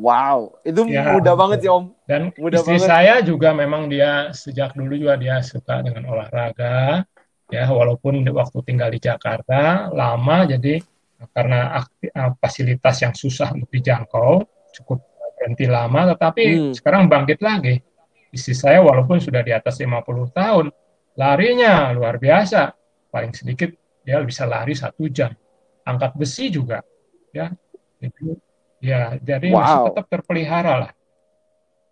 Wow, 0.00 0.54
itu 0.64 0.86
Ya, 0.86 1.12
mudah 1.12 1.34
banget 1.34 1.66
sih 1.66 1.70
Om. 1.70 1.92
Dan 2.06 2.30
Mudah 2.38 2.62
istri 2.62 2.78
banget. 2.78 2.88
saya 2.88 3.14
juga 3.20 3.50
memang 3.52 3.90
dia 3.90 4.30
sejak 4.32 4.72
dulu 4.72 4.96
juga 4.96 5.18
dia 5.18 5.42
suka 5.44 5.82
dengan 5.82 6.08
olahraga. 6.08 7.04
Ya, 7.50 7.66
walaupun 7.68 8.22
waktu 8.22 8.58
tinggal 8.62 8.88
di 8.94 9.02
Jakarta 9.02 9.90
lama, 9.90 10.46
jadi 10.46 10.78
karena 11.34 11.82
akti- 11.82 12.08
eh, 12.08 12.32
fasilitas 12.38 12.96
yang 13.02 13.12
susah 13.12 13.50
untuk 13.52 13.68
dijangkau, 13.68 14.46
cukup 14.78 15.02
berhenti 15.36 15.66
lama, 15.66 16.14
tetapi 16.14 16.44
Hmm. 16.48 16.72
sekarang 16.72 17.10
bangkit 17.10 17.42
lagi. 17.42 17.82
Istri 18.30 18.54
saya 18.54 18.78
walaupun 18.80 19.18
sudah 19.18 19.42
di 19.42 19.50
atas 19.50 19.82
50 19.82 20.30
tahun, 20.30 20.70
larinya 21.18 21.90
luar 21.90 22.16
biasa. 22.16 22.70
Paling 23.10 23.34
sedikit 23.34 23.74
dia 24.06 24.22
bisa 24.22 24.46
lari 24.46 24.72
satu 24.72 25.10
jam. 25.10 25.34
Angkat 25.82 26.14
besi 26.14 26.46
juga, 26.48 26.78
ya. 27.34 27.50
Itu, 27.98 28.38
ya, 28.78 29.18
jadi 29.18 29.50
masih 29.50 29.76
Wow. 29.76 29.86
tetap 29.90 30.06
terpelihara 30.08 30.74
lah. 30.86 30.92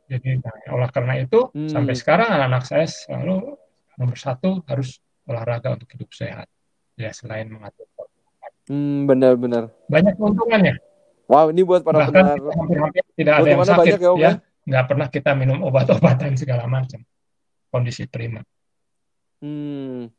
Jadi 0.09 0.41
nah, 0.41 0.79
oleh 0.79 0.89
karena 0.89 1.15
itu 1.21 1.53
Hmm. 1.53 1.69
sampai 1.69 1.93
sekarang 1.93 2.33
anak-anak 2.33 2.65
saya 2.65 2.87
selalu 2.89 3.59
nomor 3.99 4.17
satu 4.17 4.65
harus 4.65 5.03
olahraga 5.29 5.77
untuk 5.77 5.91
hidup 5.93 6.09
sehat. 6.17 6.49
Ya 6.97 7.13
selain 7.13 7.51
mengatur. 7.53 7.85
Hmm, 8.69 9.05
benar-benar. 9.05 9.73
banyak 9.89 10.17
keuntungannya. 10.17 10.77
Wow, 11.29 11.53
ini 11.53 11.61
buat 11.61 11.85
para 11.85 12.09
Bahkan 12.09 12.13
pendengar. 12.41 12.57
hampir-hampir 12.57 13.03
tidak 13.17 13.35
ada 13.37 13.49
yang 13.49 13.61
sakit 13.61 13.81
banyak 13.85 14.01
ya, 14.01 14.09
Om, 14.09 14.17
ya. 14.17 14.25
ya? 14.25 14.33
Nggak 14.69 14.85
pernah 14.85 15.09
kita 15.09 15.33
minum 15.33 15.65
obat-obatan 15.65 16.37
segala 16.37 16.69
macam. 16.69 17.01
Kondisi 17.69 18.05
prima. 18.05 18.45
Hmm. 19.41 20.13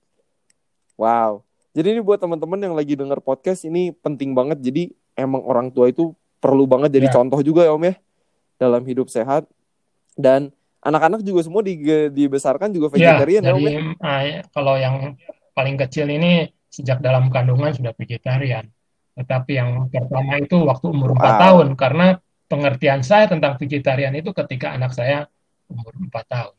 Wow. 0.98 1.46
Jadi 1.72 1.96
ini 1.96 2.02
buat 2.02 2.18
teman-teman 2.18 2.60
yang 2.60 2.74
lagi 2.74 2.98
denger 2.98 3.22
podcast 3.22 3.64
ini 3.64 3.94
penting 3.94 4.34
banget. 4.34 4.58
Jadi 4.60 4.90
emang 5.14 5.46
orang 5.46 5.70
tua 5.70 5.88
itu 5.88 6.12
perlu 6.40 6.66
banget 6.66 6.90
jadi 6.92 7.08
Ya. 7.08 7.14
contoh 7.14 7.40
juga 7.40 7.62
ya 7.64 7.72
Om 7.72 7.84
ya 7.86 7.96
dalam 8.58 8.82
hidup 8.84 9.08
sehat. 9.08 9.46
Dan 10.16 10.52
anak-anak 10.80 11.22
juga 11.22 11.46
semua 11.46 11.62
di- 11.62 11.80
dibesarkan 12.10 12.72
juga 12.72 12.90
Ya, 12.98 13.16
vegetarian 13.16 13.44
ya, 13.44 13.52
Om 13.54 13.60
jadi 13.60 13.72
ya. 13.72 13.82
ah, 14.02 14.22
kalau 14.50 14.76
yang 14.76 14.96
paling 15.54 15.76
kecil 15.78 16.08
ini 16.08 16.48
sejak 16.68 17.00
dalam 17.00 17.28
kandungan 17.30 17.72
sudah 17.72 17.94
vegetarian. 17.94 18.66
Tetapi 19.14 19.52
yang 19.52 19.70
pertama 19.90 20.40
itu 20.40 20.56
waktu 20.64 20.86
umur 20.88 21.12
4 21.14 21.22
Wow. 21.28 21.40
tahun 21.40 21.68
karena 21.76 22.08
pengertian 22.50 23.06
saya 23.06 23.30
tentang 23.30 23.56
vegetarian 23.62 24.12
itu 24.18 24.34
ketika 24.34 24.74
anak 24.74 24.92
saya 24.92 25.30
umur 25.70 25.94
4 25.94 26.10
tahun. 26.26 26.58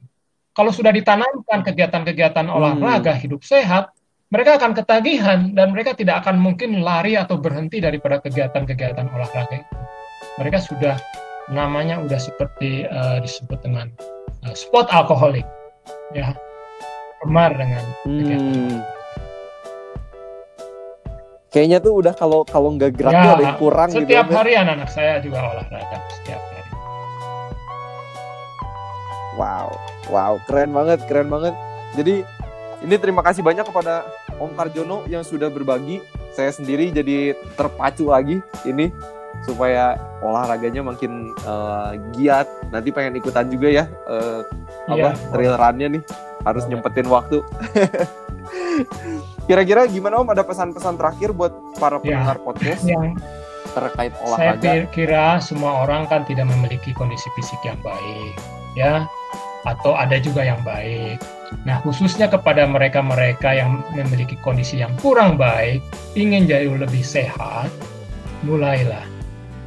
Kalau 0.55 0.70
sudah 0.70 0.94
ditanamkan 0.94 1.66
kegiatan-kegiatan 1.66 2.46
Hmm. 2.46 2.57
olahraga 2.57 3.14
hidup 3.18 3.42
sehat, 3.42 3.90
mereka 4.31 4.62
akan 4.62 4.72
ketagihan 4.79 5.50
dan 5.50 5.74
mereka 5.74 5.98
tidak 5.98 6.22
akan 6.22 6.38
mungkin 6.38 6.87
lari 6.87 7.18
atau 7.18 7.42
berhenti 7.42 7.83
daripada 7.83 8.22
kegiatan-kegiatan 8.22 9.11
olahraga 9.11 9.59
itu. 9.59 9.76
Mereka 10.38 10.59
sudah 10.62 10.94
namanya 11.50 11.98
udah 11.98 12.18
seperti 12.22 12.87
eh, 12.87 13.18
disebut 13.18 13.59
dengan 13.66 13.90
eh, 14.46 14.55
spot 14.55 14.87
alkoholik, 14.94 15.46
ya, 16.14 16.31
gemar 17.26 17.50
dengan 17.59 17.83
kegiatan. 18.07 18.55
Hmm. 18.55 18.99
Kayaknya 21.50 21.78
tuh 21.82 21.92
udah 21.98 22.14
kalau 22.14 22.46
kalau 22.46 22.70
nggak 22.72 22.94
gerak 22.94 23.10
Ya, 23.10 23.22
tuh 23.22 23.30
ada 23.34 23.42
yang 23.42 23.58
kurang 23.58 23.88
gitu. 23.90 24.06
Setiap 24.06 24.26
ya. 24.26 24.34
hari 24.38 24.52
anak 24.54 24.86
saya 24.86 25.18
juga 25.18 25.38
olahraga 25.42 25.98
setiap 26.14 26.38
hari. 26.38 26.70
Wow, 29.34 29.68
wow, 30.08 30.32
keren 30.44 30.70
banget, 30.70 31.02
keren 31.10 31.26
banget. 31.26 31.54
Jadi 31.98 32.22
ini 32.80 32.94
terima 32.96 33.20
kasih 33.20 33.42
banyak 33.42 33.66
kepada 33.66 34.06
Om 34.38 34.54
Karjono 34.54 35.02
yang 35.06 35.26
sudah 35.26 35.50
berbagi. 35.50 35.98
Saya 36.30 36.54
sendiri 36.54 36.94
jadi 36.94 37.34
terpacu 37.58 38.06
lagi 38.06 38.38
ini 38.62 38.94
supaya 39.42 39.98
olahraganya 40.22 40.86
makin 40.86 41.34
eh, 41.34 41.90
giat. 42.14 42.46
Nanti 42.70 42.94
pengen 42.94 43.18
ikutan 43.18 43.50
juga 43.50 43.68
ya 43.68 43.84
eh, 44.06 44.40
apa 44.86 45.10
Iya. 45.10 45.30
trail 45.34 45.54
run-nya 45.58 45.88
nih. 45.98 46.02
Harus 46.40 46.64
nyempetin 46.70 47.10
waktu. 47.10 47.42
Kira-kira 49.44 49.87
gimana 49.87 50.20
Om 50.20 50.31
ada 50.31 50.44
pesan-pesan 50.44 50.94
terakhir 50.94 51.33
buat 51.33 51.50
para 51.76 51.98
Ya. 52.00 52.20
pendengar 52.20 52.38
podcast 52.40 52.83
Yang 52.83 53.18
terkait 53.70 54.12
saya 54.14 54.24
olahraga? 54.57 54.62
pi- 54.62 54.88
kira 54.92 55.26
semua 55.38 55.83
orang 55.83 56.07
kan 56.07 56.22
tidak 56.24 56.46
memiliki 56.48 56.90
kondisi 56.92 57.26
fisik 57.35 57.59
yang 57.62 57.79
baik, 57.81 58.35
ya, 58.74 59.07
atau 59.62 59.94
ada 59.94 60.18
juga 60.18 60.42
yang 60.42 60.59
baik. 60.62 61.18
Nah, 61.66 61.83
khususnya 61.83 62.31
kepada 62.31 62.62
mereka-mereka 62.62 63.50
yang 63.53 63.83
memiliki 63.90 64.38
kondisi 64.38 64.79
yang 64.79 64.94
kurang 65.03 65.35
baik, 65.35 65.83
ingin 66.14 66.46
jauh 66.46 66.79
lebih 66.79 67.03
sehat, 67.03 67.66
mulailah. 68.46 69.03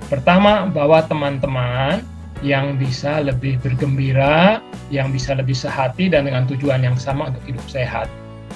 Pertama, 0.08 0.68
bawa 0.68 1.04
teman-teman 1.04 2.04
yang 2.40 2.76
bisa 2.76 3.20
lebih 3.20 3.60
bergembira, 3.60 4.60
yang 4.92 5.12
bisa 5.12 5.36
lebih 5.36 5.56
sehati 5.56 6.08
dan 6.08 6.24
dengan 6.24 6.44
tujuan 6.48 6.84
yang 6.84 6.96
sama 6.96 7.32
untuk 7.32 7.44
hidup 7.48 7.64
sehat. 7.68 8.08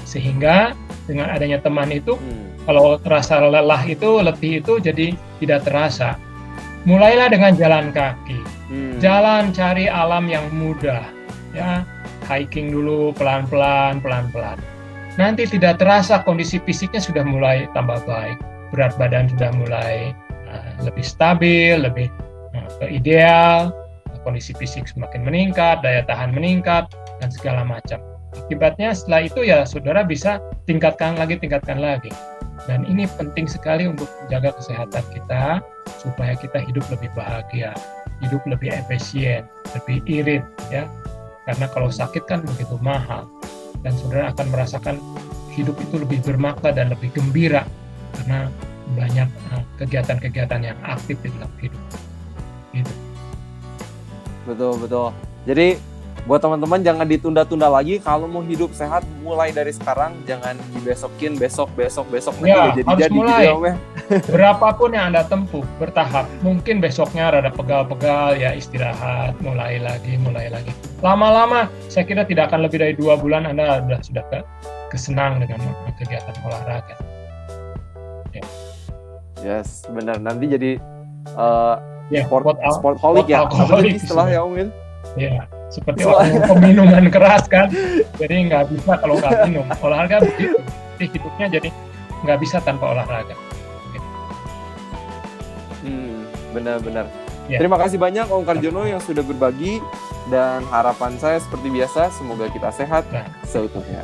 Sehingga 0.07 0.71
dengan 1.03 1.27
adanya 1.27 1.59
teman 1.59 1.91
itu 1.91 2.15
Hmm. 2.15 2.55
kalau 2.63 2.95
terasa 2.95 3.43
lelah 3.43 3.83
itu, 3.83 4.23
letih 4.23 4.63
itu 4.63 4.79
jadi 4.79 5.11
tidak 5.43 5.67
terasa. 5.67 6.15
Mulailah 6.87 7.27
dengan 7.27 7.51
jalan 7.59 7.91
kaki. 7.91 8.39
Hmm. 8.71 8.95
Jalan 9.03 9.51
cari 9.51 9.91
alam 9.91 10.31
yang 10.31 10.47
mudah. 10.55 11.03
Ya, 11.51 11.83
hiking 12.31 12.71
dulu 12.71 13.11
pelan-pelan, 13.11 13.99
pelan-pelan. 13.99 14.55
Nanti 15.19 15.49
tidak 15.49 15.81
terasa 15.81 16.21
kondisi 16.23 16.61
fisiknya 16.61 17.01
sudah 17.01 17.27
mulai 17.27 17.67
tambah 17.75 17.99
baik. 18.07 18.37
Berat 18.71 18.95
badan 18.95 19.27
sudah 19.27 19.49
mulai 19.57 20.13
uh, 20.47 20.71
lebih 20.85 21.03
stabil, 21.03 21.75
lebih 21.75 22.07
uh, 22.53 22.87
ideal. 22.87 23.73
Kondisi 24.21 24.51
fisik 24.59 24.91
semakin 24.91 25.23
meningkat, 25.23 25.79
daya 25.79 26.03
tahan 26.03 26.35
meningkat, 26.35 26.91
dan 27.23 27.31
segala 27.31 27.63
macam. 27.63 27.97
Akibatnya 28.45 28.93
setelah 28.93 29.21
itu 29.25 29.41
ya 29.43 29.65
saudara 29.65 30.05
bisa 30.05 30.37
tingkatkan 30.69 31.17
lagi, 31.17 31.39
tingkatkan 31.39 31.81
lagi. 31.81 32.11
Dan 32.67 32.83
ini 32.83 33.07
penting 33.15 33.47
sekali 33.47 33.87
untuk 33.87 34.11
menjaga 34.23 34.51
kesehatan 34.59 35.03
kita 35.15 35.63
supaya 36.03 36.35
kita 36.35 36.59
hidup 36.67 36.83
lebih 36.91 37.07
bahagia, 37.15 37.71
hidup 38.19 38.43
lebih 38.43 38.75
efisien, 38.75 39.47
lebih 39.73 40.03
irit 40.05 40.43
ya. 40.67 40.83
Karena 41.47 41.71
kalau 41.71 41.87
sakit 41.87 42.27
kan 42.27 42.43
begitu 42.43 42.75
mahal 42.83 43.23
dan 43.85 43.95
saudara 43.95 44.35
akan 44.35 44.47
merasakan 44.51 44.95
hidup 45.55 45.79
itu 45.79 46.03
lebih 46.03 46.19
bermakna 46.21 46.69
dan 46.75 46.91
lebih 46.91 47.09
gembira 47.15 47.63
karena 48.19 48.51
banyak 48.95 49.29
uh, 49.51 49.63
kegiatan-kegiatan 49.79 50.61
yang 50.63 50.79
aktif 50.83 51.15
di 51.23 51.31
dalam 51.35 51.51
hidup. 51.59 51.83
Gitu. 52.75 52.93
Betul 54.47 54.73
betul. 54.79 55.07
Jadi 55.47 55.79
buat 56.27 56.43
teman-teman 56.43 56.83
jangan 56.83 57.07
ditunda-tunda 57.07 57.71
lagi 57.71 57.97
kalau 57.97 58.27
mau 58.27 58.43
hidup 58.43 58.75
sehat 58.75 59.01
mulai 59.23 59.49
dari 59.49 59.71
sekarang 59.71 60.11
jangan 60.27 60.59
dibesokin 60.75 61.39
besok 61.39 61.71
besok 61.73 62.03
besok 62.11 62.35
nanti 62.37 62.51
Ya, 62.51 62.59
udah 62.59 62.75
jadi 62.75 62.83
harus 62.85 63.01
jadi 63.01 63.15
mulai. 63.15 63.31
gitu 63.31 63.47
ya 63.47 63.55
ya. 63.63 63.75
Berapapun 64.27 64.89
yang 64.91 65.05
Anda 65.11 65.23
tempuh 65.23 65.63
bertahap, 65.79 66.27
mungkin 66.39 66.79
besoknya 66.79 67.31
rada 67.31 67.47
pegal-pegal 67.47 68.35
ya 68.35 68.51
istirahat, 68.51 69.35
mulai 69.39 69.79
lagi, 69.79 70.15
mulai 70.19 70.47
lagi. 70.47 70.71
Lama-lama 70.99 71.67
saya 71.87 72.03
kira 72.03 72.23
tidak 72.23 72.51
akan 72.51 72.67
lebih 72.67 72.83
dari 72.83 72.93
dua 72.95 73.15
bulan 73.15 73.47
Anda 73.47 73.79
sudah 73.83 73.99
sudah 74.03 74.23
ke, 74.27 74.39
kesenang 74.91 75.39
dengan 75.39 75.59
kegiatan 75.95 76.35
olahraga. 76.43 76.95
Yes, 79.39 79.85
benar. 79.87 80.17
Nanti 80.19 80.45
jadi 80.49 80.71
eh, 81.29 81.75
Ya, 82.07 82.23
sport 82.23 82.55
sport 82.71 82.95
sport 83.03 83.27
ya. 83.27 83.43
Apa 83.43 83.51
alkoholik 83.67 83.99
sih 83.99 84.07
istilah 84.07 84.27
ya 84.31 84.39
Om? 84.39 84.71
Ya, 85.19 85.43
seperti 85.67 86.07
orang 86.07 86.27
yang 86.31 86.43
peminuman 86.47 87.05
keras 87.11 87.43
kan. 87.47 87.67
Jadi 88.17 88.35
nggak 88.47 88.71
bisa 88.71 88.91
kalau 88.99 89.19
nggak 89.19 89.33
minum. 89.47 89.65
Olahraga 89.83 90.23
begitu. 90.23 90.57
Jadi 90.97 91.05
hidupnya 91.13 91.47
jadi 91.59 91.69
nggak 92.25 92.37
bisa 92.41 92.57
tanpa 92.63 92.95
olahraga. 92.95 93.35
Hmm, 95.83 96.25
benar-benar. 96.51 97.05
Ya. 97.47 97.63
Terima 97.63 97.79
kasih 97.79 97.95
banyak 97.95 98.27
Om 98.27 98.43
Karjono 98.43 98.83
yang 98.83 98.99
sudah 98.99 99.23
berbagi 99.23 99.79
dan 100.27 100.67
harapan 100.67 101.15
saya 101.15 101.39
seperti 101.39 101.71
biasa 101.71 102.11
semoga 102.11 102.51
kita 102.51 102.67
sehat 102.75 103.07
Nah. 103.07 103.23
seutuhnya. 103.47 104.03